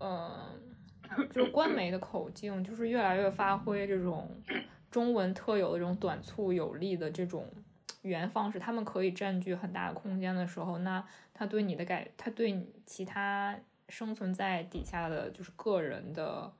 [0.00, 0.67] 嗯、呃。
[1.30, 4.30] 就是官媒的口径，就是越来越发挥这种
[4.90, 7.46] 中文特有的这种短促有力的这种
[8.02, 11.04] 语言方式，他们可以占据很大的空间的时候，那
[11.34, 16.52] 他对你的改，他对其他生存在底下的就是个人的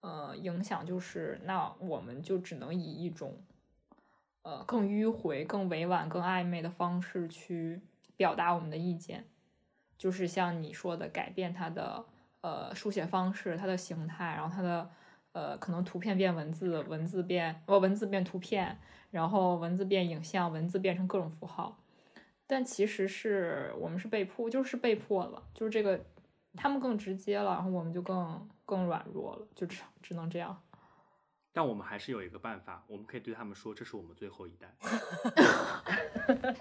[0.00, 3.36] 呃影响，就是那我们就只能以一种
[4.42, 7.80] 呃更迂回、更委婉、更暧昧的方式去
[8.16, 9.24] 表达我们的意见，
[9.96, 12.04] 就是像你说的，改变他的。
[12.40, 14.90] 呃，书写方式，它的形态，然后它的
[15.32, 18.78] 呃，可能图片变文字，文字变呃，文字变图片，
[19.10, 21.78] 然后文字变影像，文字变成各种符号。
[22.46, 26.00] 但其实是我们是被迫，就是被迫了，就是这个
[26.56, 30.62] 他们更直接了，然后我们就更更软弱了，就只只能这样。
[31.52, 34.74] 但我们还是有一个办法，我们可以对他们说，这是我们最后一代。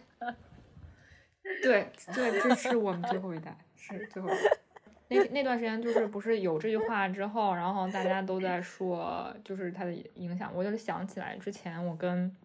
[1.63, 4.57] 对对，这是我们最后一代，是最后一代。
[5.09, 10.51] 那那段时间就是不是有这句话之后，然后大家都在说，就是它的影响。
[10.53, 12.35] 我就想起来之前我跟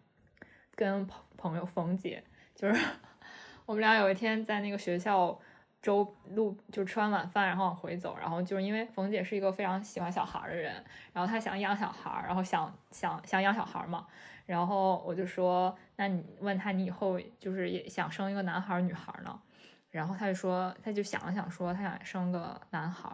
[0.75, 2.23] 跟朋朋友冯姐，
[2.55, 2.81] 就是
[3.65, 5.37] 我们俩有一天在那个学校
[5.81, 10.73] 周路就吃完晚饭，然后往回走，然后就是因为冯姐是一个非常喜欢小孩的人，
[11.11, 14.07] 然后她想养小孩，然后想想想养小孩嘛，
[14.45, 19.37] 然后我就说，那你问她你以后就是也想生一个男孩女孩呢？
[19.93, 23.07] 然后他就说，他就想了想说，他想生个男孩，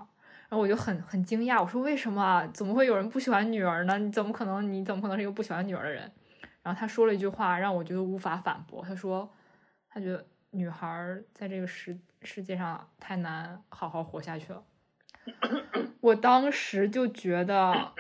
[0.48, 2.48] 然后我就很很惊讶，我说为什么？
[2.54, 3.98] 怎么会有人不喜欢女儿呢？
[4.00, 4.72] 你怎么可能？
[4.72, 6.12] 你怎么可能是一个不喜欢女儿的人？
[6.64, 9.30] 然后他说了一句话，让我觉得无法反驳，他说，
[9.90, 11.98] 他觉得女孩在这个世。
[12.22, 14.62] 世界上太难好好活下去了，
[16.02, 17.94] 我当时就觉得，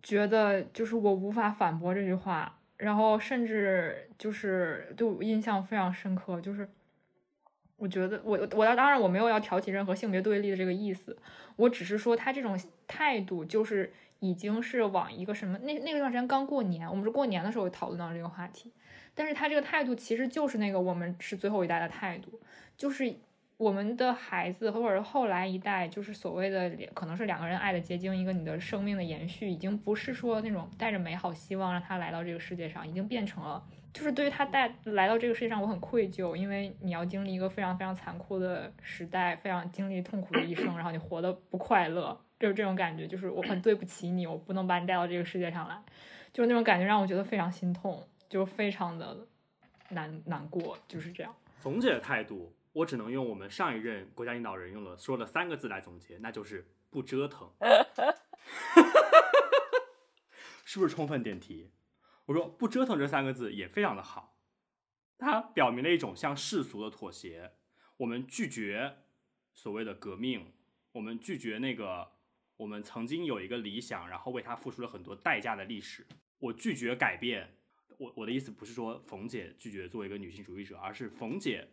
[0.00, 6.70] 觉得就是我无法反驳这句话，然后甚至就是对我印象非常深刻，就是
[7.80, 11.16] 我觉得我我要当然我没有要挑起任何性别对立的这个意思，
[11.56, 12.56] 我只是说他这种
[12.86, 18.70] 态度就是已经是往一个什么那那个段时间刚过年，我们是过年的时候讨论到这个话题。
[19.12, 22.40] 但是他这个态度其实就是那个我们是最后一代的态度，
[22.76, 23.12] 就是
[23.60, 45.76] 我们的孩子或者是后来一代，就是所谓的可能是两个人爱的结晶，一个你的生命的延续，已经不是说那种带着美好希望让他来到这个世界上，已经变成了就是对于他带来到这个世界上，我很愧疚，因为你要经历一个非常非常残酷的时代，非常经历痛苦的一生，然后你活得不快乐，就是这种感觉，就是我很对不起你，我不能把你带到这个世界上来，
[46.32, 48.02] 就是那种感觉让我觉得非常心痛。
[48.30, 49.26] 就非常的
[49.88, 51.34] 难难过，就是这样。
[51.58, 57.50] 冯姐的态度，我只能用我们上一任国家领导人用了说了三个字来总结，那就是不折腾。
[60.64, 61.72] 是不是充分点题？
[62.26, 64.36] 我说不折腾这三个字也非常的好，
[65.18, 67.54] 它表明了一种向世俗的妥协。
[67.96, 68.98] 我们拒绝
[69.52, 70.52] 所谓的革命，
[70.92, 72.12] 我们拒绝那个
[72.56, 76.06] 我们曾经有一个理想，然后为它付出了很多代价的历史。
[76.38, 77.56] 我拒绝改变。
[77.98, 81.68] 我我的意思不是说冯姐拒绝做一个女性主义者，而是冯姐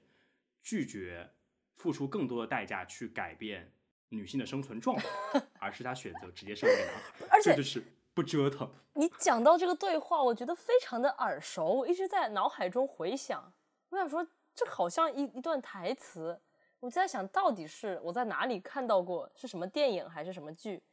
[0.67, 1.31] 拒绝
[1.77, 3.71] 付出更多的代价去改变
[4.09, 7.81] 女性的生存状况， 而是她选择直接生一个男孩，而且这就是
[8.13, 8.69] 不折腾。
[8.91, 13.53] 你讲到这个对话，我觉得非常的耳熟，我一直在脑海中回想。
[13.91, 16.37] 我想说，这好像一一段台词，
[16.81, 20.83] 我在想到底是我在哪里看到过，是什么电影还是什么剧？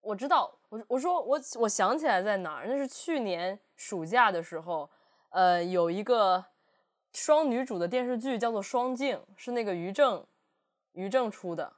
[0.00, 4.90] 我知道，我我说我我想起来在哪儿，那是去年暑假的时候，
[5.28, 6.42] 呃，有一个
[7.16, 10.22] 双女主的电视剧叫做《双镜》，是那个于正
[10.92, 11.72] 于正出的，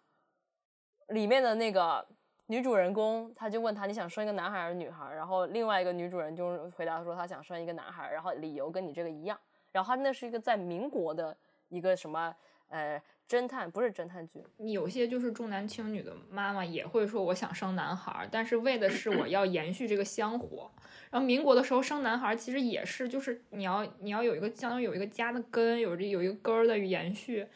[1.08, 2.04] 里面的那个
[2.46, 9.38] 女主人公，她就问他你想生一个男孩还是女孩，然后另外一个女主人就回答说她想生一个男孩，然后理由跟你这个一样，
[9.70, 11.34] 然后她那是一个在民国的
[11.68, 12.34] 一个什么
[12.68, 13.00] 呃。
[13.28, 20.70] 侦探不是侦探剧，有些就是重男轻女的妈妈也会说我想生男孩，但是为的是我要延续这个香火。
[21.10, 27.46] 然后民国的时候生男孩其实也是，就是你要你要有一个相当于有一个家的根，有这有一个根儿的延续。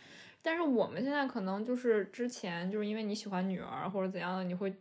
[0.42, 4.74] 但是我们现在可能就是之前就是因为你喜欢女儿或者怎样的，你会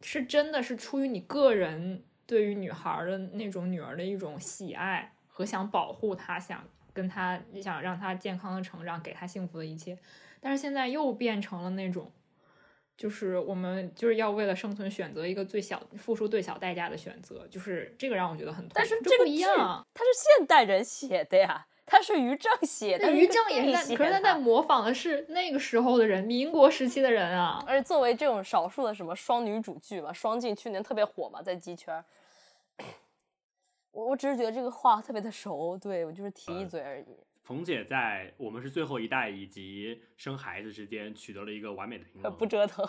[0.00, 6.64] 是真的是出于你个人对于女孩的那种女儿的一种喜爱和想保护她，想
[6.94, 9.98] 跟他想让他健康的成长，给他幸福的一切。
[10.40, 12.10] 但是现在又变成了那种，
[12.96, 18.72] 就是我们就是要为了生存选择一个最小付出最小代价的选择，就是这个让我觉得很痛。
[18.74, 27.64] 但是这个一样，他是现代人写的呀，他是于正写的，于正也是在，可是他在模仿的是那个时候的人，民国时期的人啊。
[27.66, 32.04] 而且作为这种少数的什么双女主剧嘛，双镜去年特别火嘛，在机圈。
[33.94, 37.04] 我我只是觉得这个话特别的熟，对，我就是提一嘴而已。
[37.04, 42.82] 嗯冯姐在《我们是最后一代》以及生孩子之间取得了一个完美的平衡，不折腾。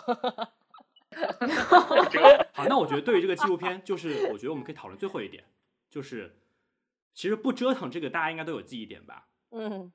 [2.54, 5.44] 好，那我觉得对于这个纪录片，就是我觉得我们可以讨论最后一点，
[5.90, 6.38] 就是
[7.12, 9.28] 其实不折腾这个大家应该都有记忆点吧？
[9.50, 9.92] 嗯，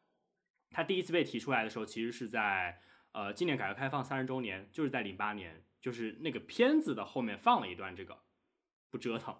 [0.69, 2.79] 他第一次被提出来的时候，其实是在
[3.13, 8.21] 呃今年改革开放三十周年，就是在零八年，就是那个片子的后面放了一段这个
[8.91, 9.35] 不折腾，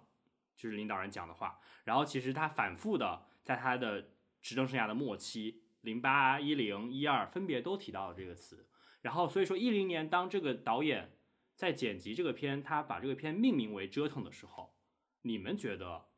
[0.56, 1.60] 就是领导人讲的话。
[1.84, 4.08] 然后其实他反复的在他的。
[4.44, 8.68] 执政生涯的末期，零八、一零、一二分别都提到了这个词。
[9.00, 11.16] 然后，所以说一零年当这个导演
[11.54, 14.74] 在剪辑这个片，他把这个片命名为“折腾”的时候，
[15.20, 16.08] 你们觉得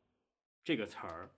[0.62, 1.36] 这个词儿，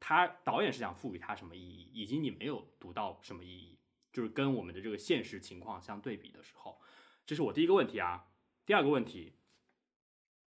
[0.00, 3.78] 他导演是想赋予它什么意义，以及你没有读到什么意义？
[4.12, 6.82] 就是跟我们的这个现实情况相对比的时候，
[7.24, 8.26] 这是我第一个问题啊。
[8.64, 9.34] 第二个问题，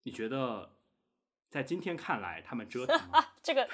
[0.03, 0.77] 你觉得
[1.51, 3.21] 在今天看来，他们折腾吗？
[3.43, 3.67] 这个。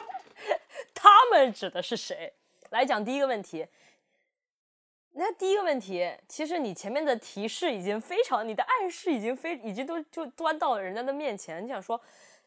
[0.94, 2.34] 他们指的是谁？
[2.68, 3.66] 来讲第一个问题。
[5.12, 11.64] 那第一个问题，其实你前面的提示已经非常，你的暗示已经非已经都就端到人家的面前。
[11.64, 11.98] 你想说，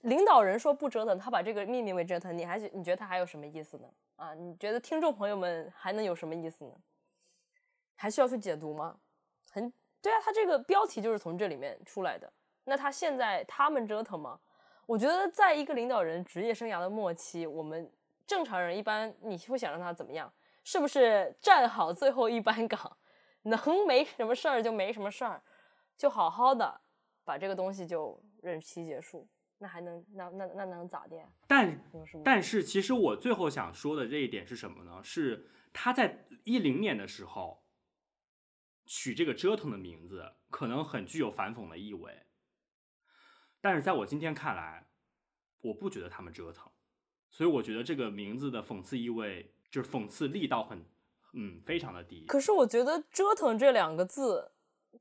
[0.01, 3.87] 领导人说不折腾，他把这个命名为折腾，你还你觉得他还有什么意思呢？
[4.17, 6.71] 啊，你觉得听众朋友们还能有什么意思呢？
[7.95, 8.95] 还需要去解读吗？
[9.51, 9.73] 很
[10.03, 12.31] 对啊，他这个标题就是从这里面出来的。
[12.65, 14.39] 那他现在他们折腾吗？
[14.85, 17.91] 我觉得，在一个领导人职业生涯的末期，我们
[18.27, 20.31] 正常人一般你会想让他怎么样？
[20.63, 22.97] 是不是站好最后一班岗，
[23.43, 25.41] 能没什么事儿就没什么事儿，
[25.97, 26.81] 就好好的
[27.23, 29.27] 把这个东西就任期结束？
[29.57, 31.15] 那还能那那那能咋的？
[31.47, 31.79] 但
[32.23, 34.99] 但是，其实我最后想说的这一点是什么呢？
[35.03, 37.63] 是他在一零年的时候
[38.85, 42.24] 取这个“折腾”的名字，可能很具有反讽的意味。
[43.65, 44.85] 但是在我今天看来，
[45.59, 46.71] 我不觉得他们折腾，
[47.31, 50.85] 所以我觉得这个名字的讽刺意味就是讽刺力道很，
[51.33, 52.27] 嗯，非常的低。
[52.27, 54.51] 可是我觉得“折腾”这两个字，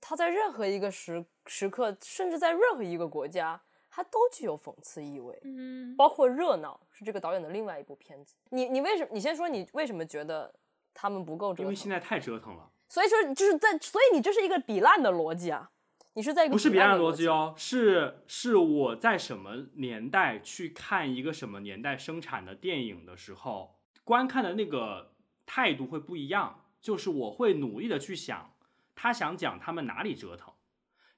[0.01, 3.61] 它在任何一个时时刻，甚至在任何一个国家，
[3.91, 5.39] 它都具有讽刺意味。
[5.45, 8.35] 嗯，包括《热闹》是这个导演的另外一部片子。
[8.49, 9.11] 你你为什么？
[9.12, 10.51] 你先说你为什么觉得
[10.95, 11.65] 他们不够折腾？
[11.65, 12.71] 因为现在太折腾了。
[12.89, 15.71] 所以说就是在，所以你这是一个比烂的逻辑啊。
[16.17, 26.61] 你是在一个不是别人的逻辑哦，是是我在什么年代去看一个什么年代生产的电影的时候，观看的那个态度会不一样。
[26.81, 28.55] 就是我会努力的去想，
[28.95, 30.53] 他想讲他们哪里折腾，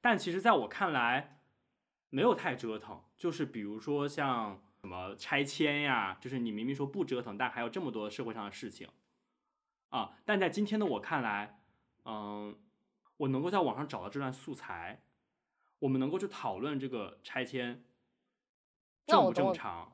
[0.01, 1.41] 但其实在我看来，
[2.09, 3.03] 没有太折腾。
[3.17, 8.89] 就是比如说像什么拆迁呀，就是你明明说不折腾，但还有这么多社会上的事情
[9.89, 10.13] 啊。
[10.25, 11.61] 但在今天的我看来，
[12.07, 12.57] 嗯。
[13.17, 15.01] 我能够在网上找到这段素材，
[15.79, 17.83] 我们能够去讨论这个拆迁
[19.07, 19.93] 正不正常？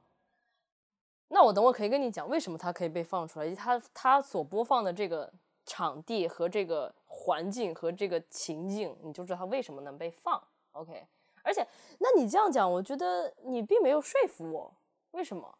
[1.28, 5.32] 那我等会可以跟你讲为什么它可以被放出来，以及它它所播放的这个
[5.64, 10.42] 场地和这个环境和这个情境，你就知道它为什么能被放。
[10.72, 11.06] OK，
[11.42, 11.66] 而且
[11.98, 14.74] 那你这样讲，我觉得你并没有说服我。
[15.12, 15.58] 为什么？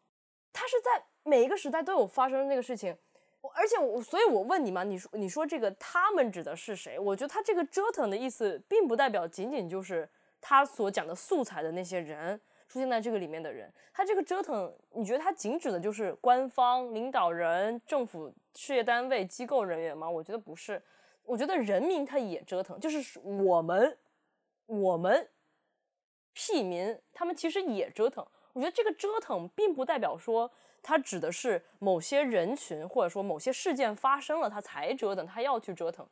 [0.51, 2.95] 它是在每一个时代都有发生那个事情。
[3.53, 6.97] 而且我，所以我问你嘛，你说你说这个他们指的是谁？
[6.97, 12.39] 我觉得他这个折腾的意思，并不代表仅仅就是他所讲的素材的那些人
[12.69, 13.69] 出现在这个里面的人。
[13.91, 20.09] 他这个折腾，你觉得他仅指的就是官方领导人、政府事业单位、机构人员吗？
[20.09, 20.81] 我觉得不是，
[21.23, 23.97] 我觉得人民他也折腾，就是我们
[24.67, 25.29] 我们
[26.31, 28.25] 屁民，他们其实也折腾。
[28.53, 30.49] 我觉得这个折腾并不代表说。
[30.83, 36.05] 它指的是某些人群，或者说某些事件发生了，他才折腾，他要去折腾，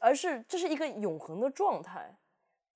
[0.00, 2.16] 而是这是一个永恒的状态。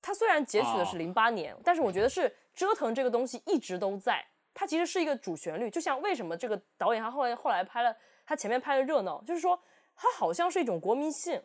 [0.01, 4.23] 它虽然截取的是零八年，但是我觉得是折腾这个东西一直都在。
[4.53, 7.95] 它其实是一个主旋律，就像为什么这个导演他后来后来拍了，
[8.25, 9.57] 他前面拍的热闹，就是说
[9.95, 11.41] 他好像是一种国民性。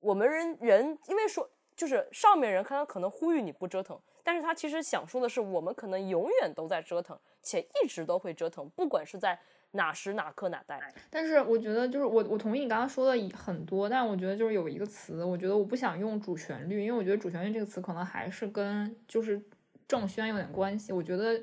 [0.00, 3.98] 我们人人因为说就是上面人可能可能呼吁你不折腾。
[4.22, 9.38] 但是他其实想说的是，我们可能永远都在折腾，且一直都会折腾，不管是在
[9.72, 10.92] 哪时哪刻哪代。
[11.10, 19.40] 但是我觉得，就是我我同意你刚刚说的很多，但是我觉得就是有一个词，我觉得我不想用主旋律，因为我觉得主旋律这个词可能还是跟就是
[19.86, 20.92] 政宣有点关系。
[20.92, 21.40] 我觉得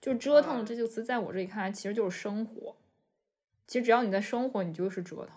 [0.00, 2.76] 就折腾这个词，在我这里看来，其实就是生活。
[3.66, 5.36] 其实只要你在生活，你就是折腾。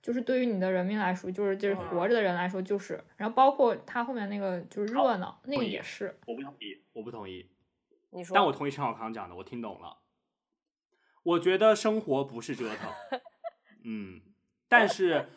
[0.00, 6.16] 就是对于你的人民来说，就是就是活着的人来说，就是，然后包括他后面那个就是热闹，那个也是。
[6.26, 7.46] 我不同意，我不同意。
[8.10, 8.34] 你说。
[8.34, 9.98] 但我同意陈小康讲的，我听懂了。
[11.22, 12.90] 我觉得生活不是折腾，
[13.84, 14.20] 嗯，
[14.68, 15.28] 但是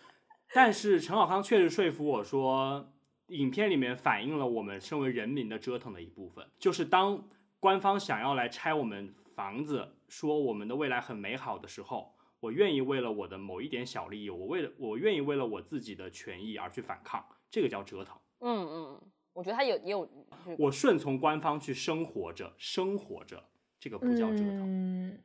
[0.53, 2.93] 但是陈小康确实说服我说，
[3.27, 7.27] 影片里面反映了我们身为人民的折腾的一部分，就是当
[7.59, 12.15] 官方想要来拆我们房子，说我们的未来很美好的时候。
[12.41, 18.17] 我愿意为了我的某一点小利益，我为了我愿意为了我自己的权益而去反抗，这个叫折腾。
[18.39, 19.01] 嗯嗯，
[19.33, 20.09] 我觉得他有也有。
[20.57, 23.43] 我顺从官方去生活着，生活着，
[23.79, 25.09] 这个不叫折腾。
[25.09, 25.19] 嗯，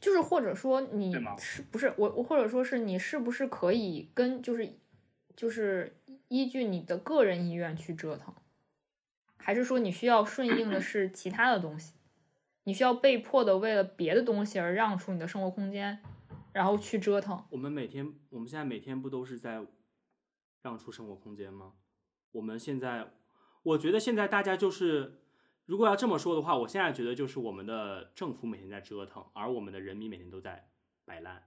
[0.00, 4.78] 就是或者说你是不是我我或者说是你是不是可以跟就是
[5.34, 5.96] 就是
[6.28, 8.32] 依据你的个人意愿去折腾，
[9.36, 11.94] 还是说你需要顺应的是其他的东西？
[12.64, 15.98] 你需要被迫的为了别的东西而让出你的生活空间？
[16.52, 17.44] 然后去折腾。
[17.50, 19.66] 我们每天，我们现在每天不都是在
[20.62, 21.72] 让出生活空间吗？
[22.30, 23.08] 我们现在，
[23.62, 25.18] 我觉得现在大家就是，
[25.66, 30.68] 如果要这么说的话，我现在觉得就是我们的政府每天在折腾，而我们的人民每天都在
[31.04, 31.44] 摆烂，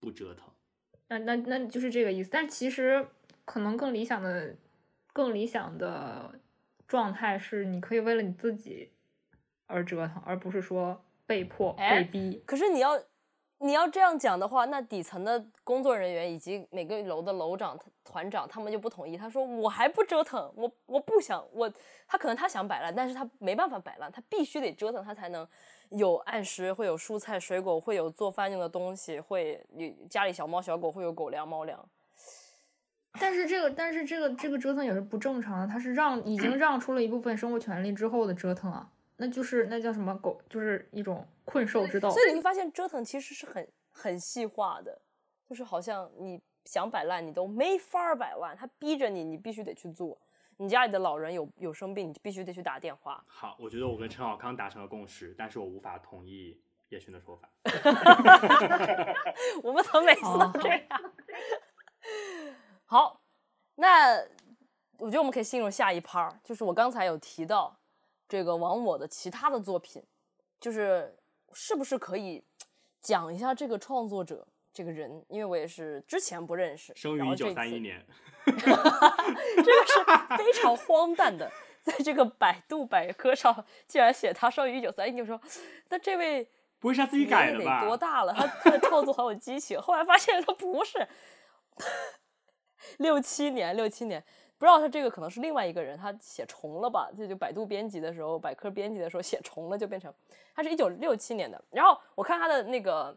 [0.00, 0.52] 不折腾。
[1.08, 2.30] 那那那就是这个意思。
[2.30, 3.06] 但其实
[3.44, 4.56] 可能更理想的、
[5.12, 6.38] 更理想的
[6.86, 8.90] 状态是，你可以为了你自己
[9.66, 12.42] 而折腾，而不是说被迫被逼。
[12.46, 13.02] 可是你要。
[13.64, 19.16] 你要这样讲的话，那底层的工作人员以及每个楼的楼长、团长，他们就不同意。
[19.16, 21.72] 他说：“我还不折腾，我我不想我。”
[22.06, 25.48] 他可能他想摆烂，但是他没办法摆烂，他必须得折腾，他才能
[25.88, 31.82] 有按时会有蔬菜水果，会有做饭用的东西，会你家里小猫小狗会有狗粮猫粮。
[33.18, 42.10] 但是这个，但是这个这个折腾也是不正常的，他是让已经让出了一部分生活权利之后的折腾啊，那就是那叫什么狗，就是一种困兽之斗。
[42.10, 45.00] 所以你会发现折腾其实是很很细化的，
[45.48, 50.18] 就是好像你想摆烂你都没法摆烂，他逼着你，你必须得去做。
[50.56, 53.24] 你家里的老人有有生病，你必须得去打电话。
[53.26, 57.50] 好，我觉得我跟陈小康达成了共识，但是我无法同意叶勋的说法。
[59.64, 61.12] 我们怎么每次都这样？
[62.86, 63.20] 好，
[63.74, 64.16] 那
[64.98, 67.76] 我觉得我们可以进入下一趴，就是我刚才有提到
[68.28, 70.00] 这个王我的其他的作品，
[70.60, 71.18] 就是
[71.54, 72.44] 是不是可以
[73.00, 75.24] 讲一下这个创作者这个人？
[75.28, 78.04] 因为我也是之前不认识，生于一九三一年，
[78.44, 80.04] 这个是
[80.36, 81.50] 非常荒诞的，
[81.82, 85.40] 在这个百度百科上竟然写他生于一九三一年，就说
[85.88, 86.48] 那这位
[86.78, 87.84] 不会是他自己改的吧？
[87.84, 88.34] 多大了？
[88.34, 91.08] 他他的创作好有激情，后来发现他不是。
[92.98, 94.22] 六七年，六七年，
[94.56, 97.10] 不知道他这个可能是另外一个人，他写重了吧？
[97.16, 100.12] 这就百度编辑的时候，百科编辑的时候写重了，就变成
[100.54, 101.62] 他是一九六七年的。
[101.70, 103.14] 然后我看他的那个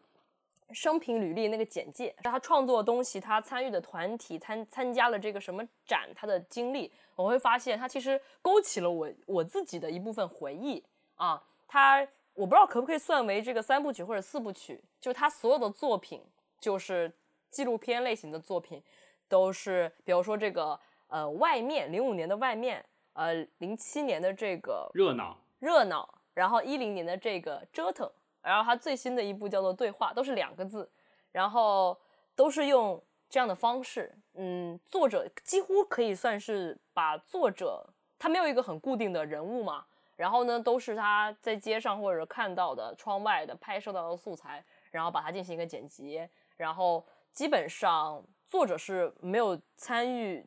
[0.72, 10.84] 生平履历那个简介，他创作东西，他参与的团体，参参加了这个什么展，他的经历，我会发现他其实勾起了我我自己的一部分回忆
[11.16, 11.42] 啊。
[11.68, 16.22] 他我不知道可不可以算为这个三部曲或者四部曲，就他所有的作品
[16.60, 17.12] 就是
[17.50, 18.84] 纪录片类型的作品。
[19.30, 22.84] 都是，比如说这个，呃，外面零五年的外面，
[23.14, 28.10] 呃，零七年的这个热闹热闹，然后一零年的这个折腾，
[28.42, 30.90] 然后他最新的一部叫做对话，都是两个字，
[31.32, 31.98] 然后
[32.36, 37.88] 都是用这样的方式，嗯，作者几乎可以算是把作者，
[38.20, 39.86] 他没有一个很固定的人物嘛，
[40.16, 46.28] 然后呢，都是他在街上或者看到的窗外的拍摄到的素材，然后把它进行一个剪辑，
[46.58, 48.24] 然后基本上。
[48.50, 50.42] 作者是没有参与，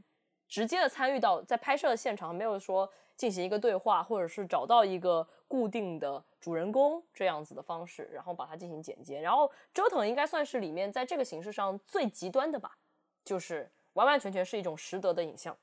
[0.50, 2.86] 直接的参与到在拍摄的现场，没有说
[3.16, 9.20] 进行一个对话，或者是找到一个固定的主人公这样子的方式，然后把它进行剪接。
[9.20, 12.76] 然后折腾应该算是里面在这个形式上最极端的吧，
[13.24, 15.56] 就是完完全全是一种实得的影像。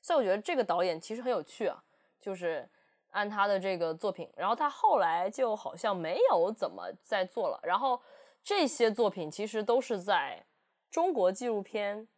[0.00, 1.82] 所以我觉得这个导演其实很有趣啊，
[2.20, 2.66] 就是
[3.10, 7.60] 按他的这个作品，然后他后来就好像没有怎么再做了。
[7.64, 8.00] 然后
[8.44, 10.44] 这些作品其实都是在。
[10.90, 12.08] 中国纪录片，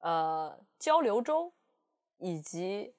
[0.00, 1.52] 呃，交流周，
[2.18, 2.94] 以及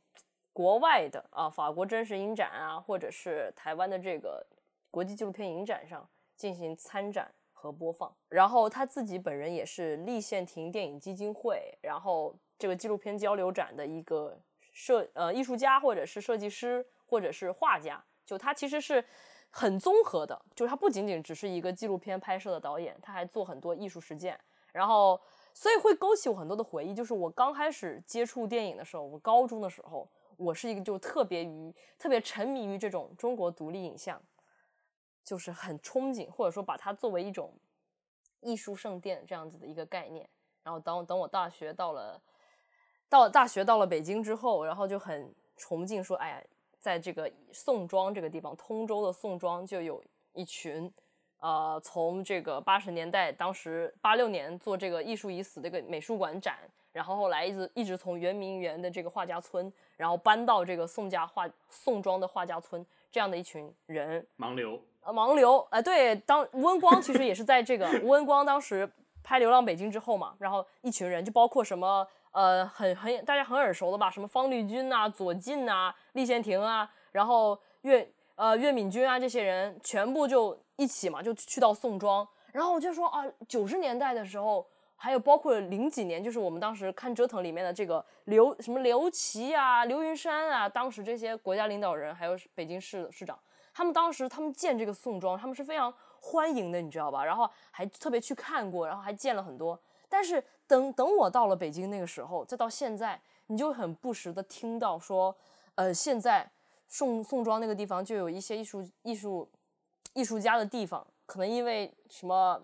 [0.54, 4.46] 国外的啊，法国真实影展啊，或者是台湾的这个
[4.90, 8.16] 国际纪录片影展上进行参展和播放。
[8.30, 14.40] 然后他自己本人也是立宪亭电影基金会，然后这个纪录片交流展的一个
[14.72, 18.04] 设呃艺术家，或者是设计师，或者是画家。
[18.26, 19.04] 就他其实是
[19.50, 24.40] 很综合的，就是他不仅仅只是一个纪录片拍摄的导演，他还做很多艺术实践。
[24.72, 25.20] 然后，
[25.54, 26.94] 所以会勾起我很多的回忆。
[26.94, 34.22] 就是我刚开始接触电影的时候，我高中的时候，我是一个就特别于特别沉迷于这种中国独立影像，
[35.24, 37.54] 就是很憧憬，或者说把它作为一种
[38.40, 40.28] 艺术圣殿这样子的一个概念。
[40.64, 42.22] 然后等等我大学到了，
[43.10, 46.44] 到大学到了北京之后，然后就很崇敬，说，哎呀，
[46.80, 50.92] 在这个宋庄这个地方，通州的宋庄就有一群。
[51.42, 56.58] 呃，从这个八十年代，当时八六年做这个艺术已死这个美术馆展，
[56.94, 68.88] 然后后来一直一直从圆明园的这个画家村，然后搬到这个宋家画宋庄的画家村，这样的一群人，盲流，呃，盲流，哎、呃，对，当吴文光其实也是在这个吴文光当时
[69.24, 80.58] 拍《流浪北京》之后嘛，然后一群人就包括什么，呃，很很大家很耳熟的吧，什么方力钧啊、左近啊、立宪亭啊，然后岳呃岳敏君啊这些人全部就。
[80.78, 93.38] 一起嘛，就去到宋庄，然后我就说啊，九十年代的时候，还有包括零几年，就是我们当时看折腾里面的这个刘什么刘琦啊、刘云山啊，当时这些国家领导人，还有北京市市长，
[93.72, 97.24] 他们当时他们建这个宋庄，他们是非常欢迎的，你知道吧？
[97.24, 99.80] 然后还特别去看过，然后还建了很多。
[100.10, 105.38] 但是等等我到了北京那个时候，再到现在，你就很不时的听到说，
[105.76, 106.50] 呃，现在
[106.92, 109.50] 宋宋庄那个地方就有一些艺术艺术。
[110.14, 112.62] 艺术家的地方，可能因为什么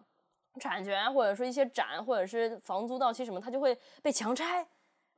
[0.60, 4.68] 产权，或者说一些展，或者是房租到期什么，他就会被强拆，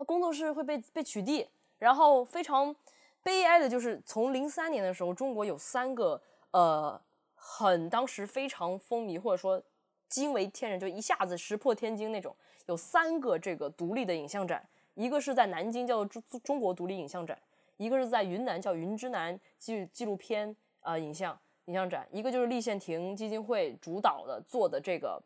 [0.05, 1.47] 工作室会被被取缔。
[1.79, 2.75] 然后非常
[3.23, 6.21] 悲哀的就是，从零三年的时候，中国有三个
[6.51, 7.01] 呃，
[7.33, 9.59] 很当时非常风靡，或者说
[10.07, 12.35] 惊为天人，就一下子石破天惊那种，
[12.67, 14.63] 有三个这个独立的影像展，
[14.93, 17.35] 一个是在南京叫做中中国独立影像展，
[17.79, 21.35] 一个是在云南叫云之南纪纪录片呃影像。
[21.65, 25.21] 影像展，一个就是立宪亭基金会主导的做的这个，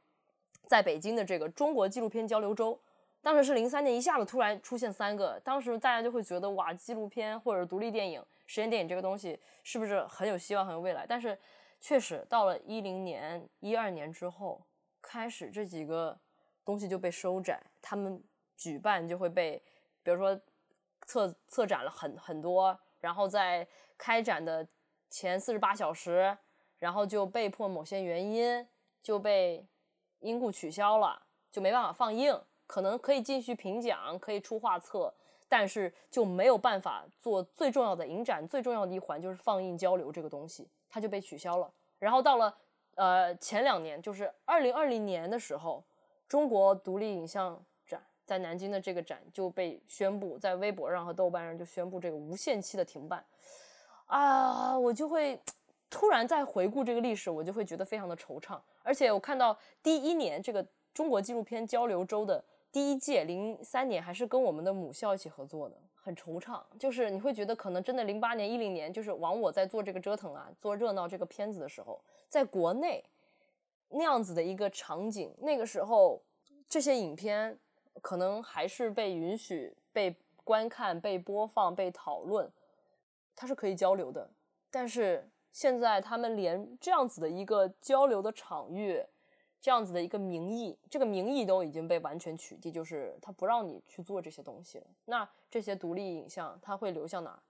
[0.68, 2.78] 在北京的这个中国纪录片交流周，
[3.22, 11.06] 当时是零三年一下子突然出现三个，当时大家就会觉得哇，纪录片或者独立电影、实验电影这个东西是不是很有希望、很有未来？
[11.08, 11.40] 但是
[11.80, 14.62] 确实到了一零年、一二年之后，
[15.02, 16.20] 开始这几个
[16.66, 18.22] 东西就被收窄，他们
[18.58, 19.64] 举办就会被，
[20.04, 20.38] 比如说
[21.06, 23.68] 策策展了很很多，然后在
[23.98, 24.68] 开展的
[25.10, 26.38] 前四十八小时，
[26.80, 28.68] 然后就被迫某些原因
[29.02, 29.66] 就被
[30.20, 31.22] 因故取消了，
[31.52, 35.14] 就没办法放映，可能可以继续评奖，可以出画册，
[35.48, 41.72] 但是就没有办法做最重要的影展，最重要的一环就是放映交流这个东西，它就被取消了。
[42.00, 42.58] 然后到了
[42.96, 45.84] 呃前两年，就是二零二零年的时候，
[46.28, 47.64] 中国独立影像
[48.26, 53.24] 在南京的这个展就被宣布，在微博上和豆瓣上就宣布这个无限期的停办。
[54.06, 55.40] 啊，我就会
[55.90, 58.60] 突然再回顾这个历史，我就会觉得非常的惆怅。
[58.84, 66.62] 而且我看到第一年这个中国纪录片交流周的第一届，零三年还是跟我们的母校一起合作的，很惆怅。
[66.78, 73.04] 就是你会觉得可能真的零八年、一零年，就是往我在做这个折腾啊，做热闹这个片子的时候，在国内
[73.90, 76.22] 那样子的一个场景，那个时候
[76.68, 77.58] 这些影片
[78.02, 82.52] 可能还是被允许被观看、被播放、被讨论。
[83.36, 84.30] 它是可以交流的，
[84.70, 89.04] 但是现在他们连这样子的一个交流的场域，
[89.60, 94.84] 这样子的一个名义，这个名义都已经被完全取缔，就是他不让你去做这些东西。
[95.06, 97.42] 那这些独立影像它会流向哪？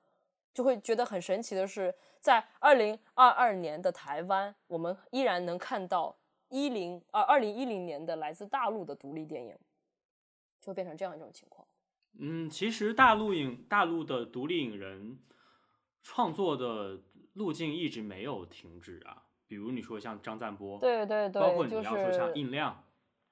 [0.53, 6.15] 就会觉得很神奇的是，在二零二二年的台湾，我们依然能看到
[6.48, 9.57] 一零啊二零一零年的来自大陆的独立电影，
[10.64, 11.68] 就会变成这样一种情况。
[12.19, 15.19] 嗯，其实大陆影大陆的独立影人。
[16.06, 22.84] 创作的路径一直没有停止啊，比如你说像张赞波，对对对，包括你要说像印亮，就是、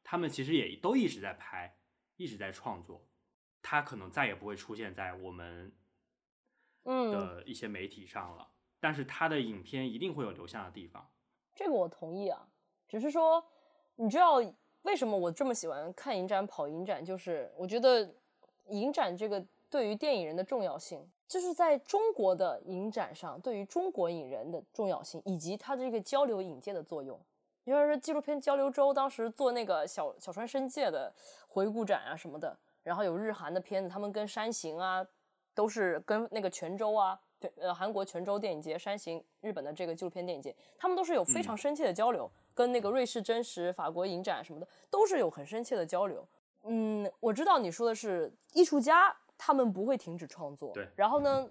[0.01, 1.77] 他们其实也都一直在拍，
[2.15, 3.05] 一直在创作，
[3.61, 5.75] 他可能再也不会出现在我们
[6.85, 11.11] 的一些媒体上了，嗯、但是他的影片一定会有留下的地方。
[11.53, 12.47] 这个我同意啊，
[12.87, 13.45] 只是说，
[13.95, 14.41] 你知道
[14.83, 17.03] 为什么我这么喜欢看影展、跑影展？
[17.03, 18.09] 就是我觉得
[18.67, 21.07] 影展这个对于电影人的重要性。
[21.27, 27.17] 就是在中国的影展上，对于中国影人的重要性，以及它的这个交流引介的作用。
[27.63, 31.09] 比如说纪录片交流周，当时做那个小小川伸介的
[31.47, 32.53] 回顾展啊什么的，
[32.83, 35.07] 然后有日韩的片子，他们跟山行啊，
[35.55, 46.28] 都是跟那个泉州啊，对，呃，韩国泉州电影节、山行日本的这个纪录片电影节，他们都是有非常深切的交流，嗯、跟那个瑞士真实、法国影展什么的，都是有很深切的交流。
[46.64, 49.15] 嗯，我知道你说的是艺术家。
[49.44, 50.88] 他们不会停止创作，对。
[50.95, 51.49] 然后呢，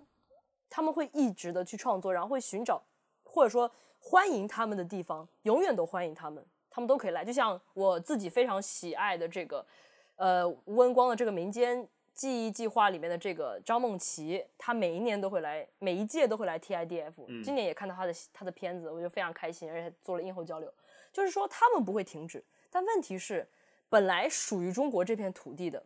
[0.69, 2.81] 他们会一直的去创作，然后会寻找
[3.25, 3.69] 或者说
[3.99, 7.25] 欢迎他们的地方，永远都欢迎他们，他们都可以来。
[7.25, 9.67] 就像我自己非常喜爱的这个，
[10.15, 17.15] 呃，吴文光的这个民间记忆计划里面的这个张梦琪，他每一年都会来，每一届都会来 TIDF。
[17.27, 17.43] 嗯。
[17.43, 20.73] 今年也看到他的他的片子，我就非常开心，而且做了映后交流。
[21.13, 23.49] 就是说他们不会停止，但问题是，
[23.89, 25.85] 本来属于中国这片土地的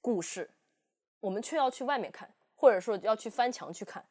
[0.00, 0.50] 故事。
[1.20, 4.02] 我们却要去外面看，或者说要去翻墙去看，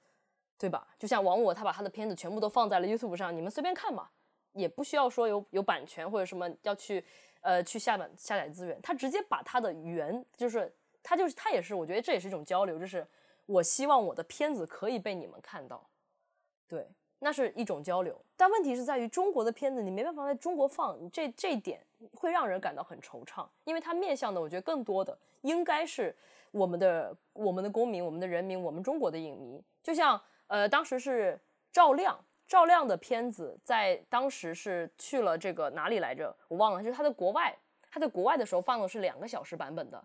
[0.60, 0.88] 对吧？
[1.00, 4.08] 就像王我，他把他的片子全部都放在了 YouTube 上，你们随便看嘛，
[4.54, 7.04] 也不需要说有有版权或者什么要去，
[7.42, 10.72] 呃，去下载下载资源，他直接把他的原，就是
[11.02, 13.08] 他就是他也是，我觉得这也是一种交流，就是
[13.48, 15.90] 我希望我的片子可以被你们看到，
[16.68, 16.88] 对，
[17.20, 18.20] 那是一种交流。
[18.36, 21.80] 但问题是在于中国的片子你没办法在中国放，你这这一点
[22.14, 26.16] 会让人感到很惆怅，因为它面向的我觉得更多的应该是。
[26.52, 31.40] 我们的我们的公民，我们的人民，我们中国的影迷，就像呃，当时是
[31.72, 36.36] 赵亮，赵亮的片子在当时是去了这个哪里来着？
[36.48, 37.56] 我忘了，就是他在国外，
[37.92, 40.04] 他在国外的时候放的是两个小时版本的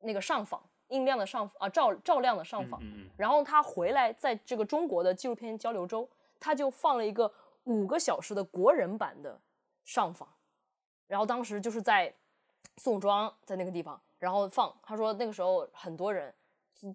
[0.00, 2.82] 那个上访，印量的上啊赵赵亮的上访，
[3.16, 6.08] 然后他回来在这个中国的纪录片交流周，
[6.44, 9.40] 他就放了一个五个小时的国人版的
[9.82, 10.28] 上访，
[11.06, 12.14] 然后当时就是在
[12.76, 13.98] 宋庄，在那个地方。
[14.18, 16.34] 然后放，他说那个时候很多人，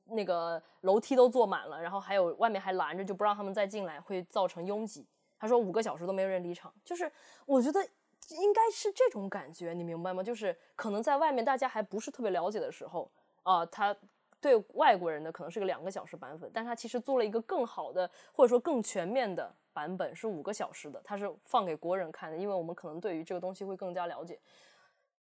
[0.05, 5.07] 那个楼梯都坐满了，然后还有外面还拦着，就不让他们再进来，会造成拥挤。
[5.39, 7.11] 他说五个小时都没有人离场，就是
[7.47, 7.83] 我觉得
[8.29, 10.21] 应该是这种感觉，你明白吗？
[10.21, 13.11] 就是可能在外面大家还不是特别了解的时候
[13.41, 13.95] 啊，他
[14.41, 24.39] 对外国人的可能是个两个小时版本，但他其实做了一个更好的或者说更全面的版本，是五个小时的，他是放给国人看的，因为我们可能对于这个东西会更加了解。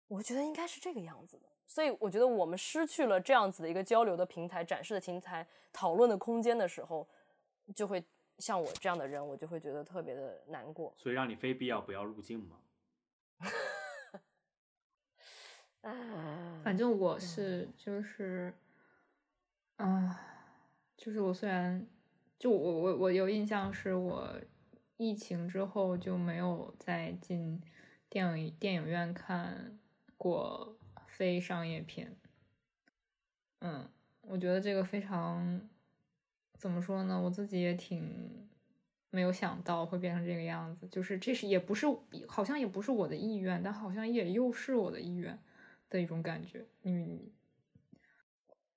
[0.06, 1.44] 我觉得应该是这个样子的。
[1.66, 7.06] 所以我觉得我们失去了这样子的一个交流的平台、展示的平台、讨论的空间的时候，
[7.74, 8.02] 就会
[8.38, 10.94] 像我这样的人，我就会觉得特别的难过。
[10.96, 12.56] 所以让你非必要不要入境吗？
[16.64, 18.52] 反正我是就是，
[19.78, 20.14] 嗯，
[20.96, 21.86] 就是我虽然
[22.38, 24.34] 就我我我有印象，是我
[24.96, 27.60] 疫情之后就没有再进
[28.08, 29.78] 电影电影院看
[30.16, 30.76] 过
[31.06, 32.16] 非商业片。
[33.60, 33.88] 嗯，
[34.22, 35.60] 我觉得这个非常
[36.56, 37.20] 怎么说呢？
[37.20, 38.48] 我自己也挺
[39.10, 40.88] 没有想到会变成这个样子。
[40.88, 41.86] 就是这是也不是
[42.26, 45.38] 好像也不是我的意愿，但好像也又是我的意愿。
[45.90, 47.32] 的一种感觉，你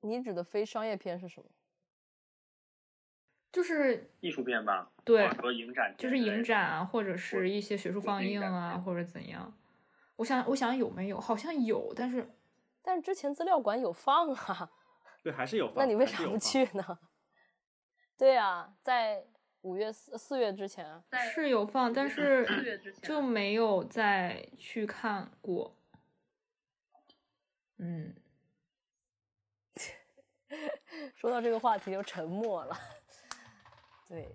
[0.01, 1.49] 你指的非商业片是什么？
[3.51, 4.91] 就是艺术片吧？
[5.03, 9.57] 对，和影展，就是影展啊，或者是一些学术放映啊，或者怎样。
[10.15, 11.19] 我想，我想有没有？
[11.19, 12.31] 好像有，但是
[12.81, 14.71] 但是之前资料馆有放啊。
[15.21, 15.77] 对，还是有 放。
[15.77, 16.99] 那你为啥不去呢？
[18.17, 19.25] 对啊，在
[19.61, 21.03] 五月四四月之前
[21.33, 22.47] 是有放，但是
[23.03, 25.75] 就没有再去看过。
[27.79, 28.15] 嗯，
[31.15, 32.77] 说到这个话题就沉默了。
[34.07, 34.27] 对，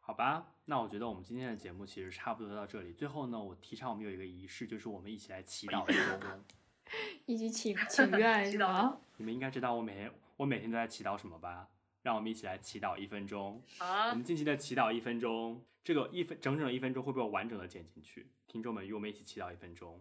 [0.00, 2.92] 好吧，那我觉得我们今天的节目其实差不多到这里。
[2.92, 6.44] 最后呢，我提倡我们有一个仪式，就是我们一起来祈祷一分钟，
[7.26, 8.50] 一起祈请愿？
[9.16, 11.68] 你们应该知道我每天我每天都在祈祷什么吧？
[12.02, 13.60] 让我们一起来祈祷一分钟。
[13.78, 18.30] 啊，我们静静的祈祷一分钟，这个一分整整的一分钟会被我完整的剪进去。
[18.46, 20.00] 听众们，与我们一起祈祷一分钟。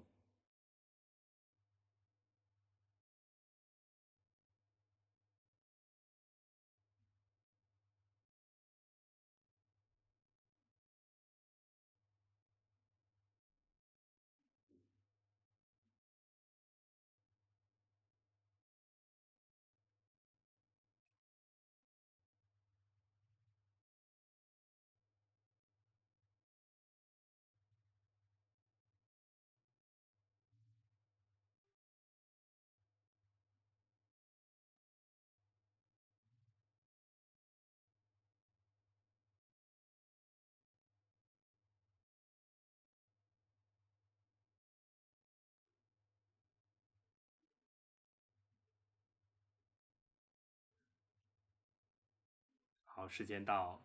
[53.06, 53.80] 好，时间到，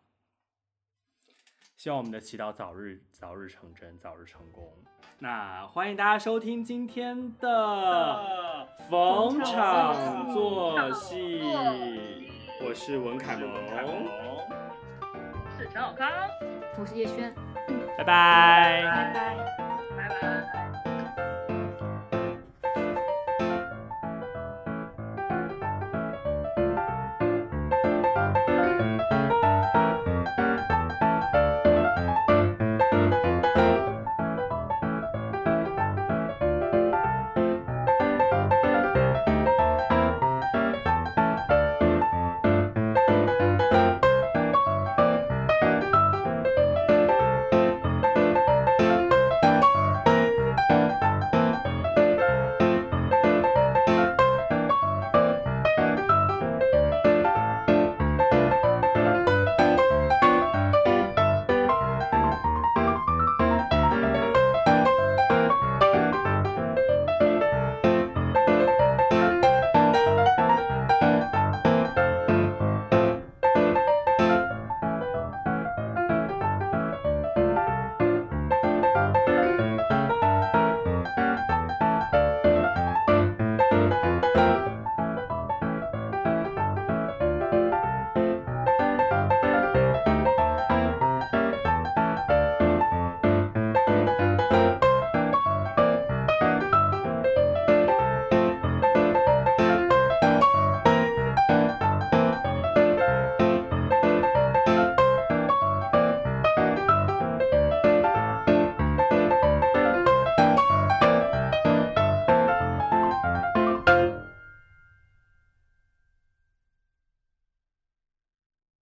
[1.77, 4.83] 希望我们的祈祷早日早日成真，早日成功。
[5.19, 11.39] 那欢迎大家收听今天的逢场作戏，
[12.65, 13.47] 我是文凯萌，
[15.55, 16.11] 是陈小康，
[16.79, 17.31] 我是叶轩，
[17.99, 19.35] 拜拜，拜拜，
[19.95, 20.70] 拜拜。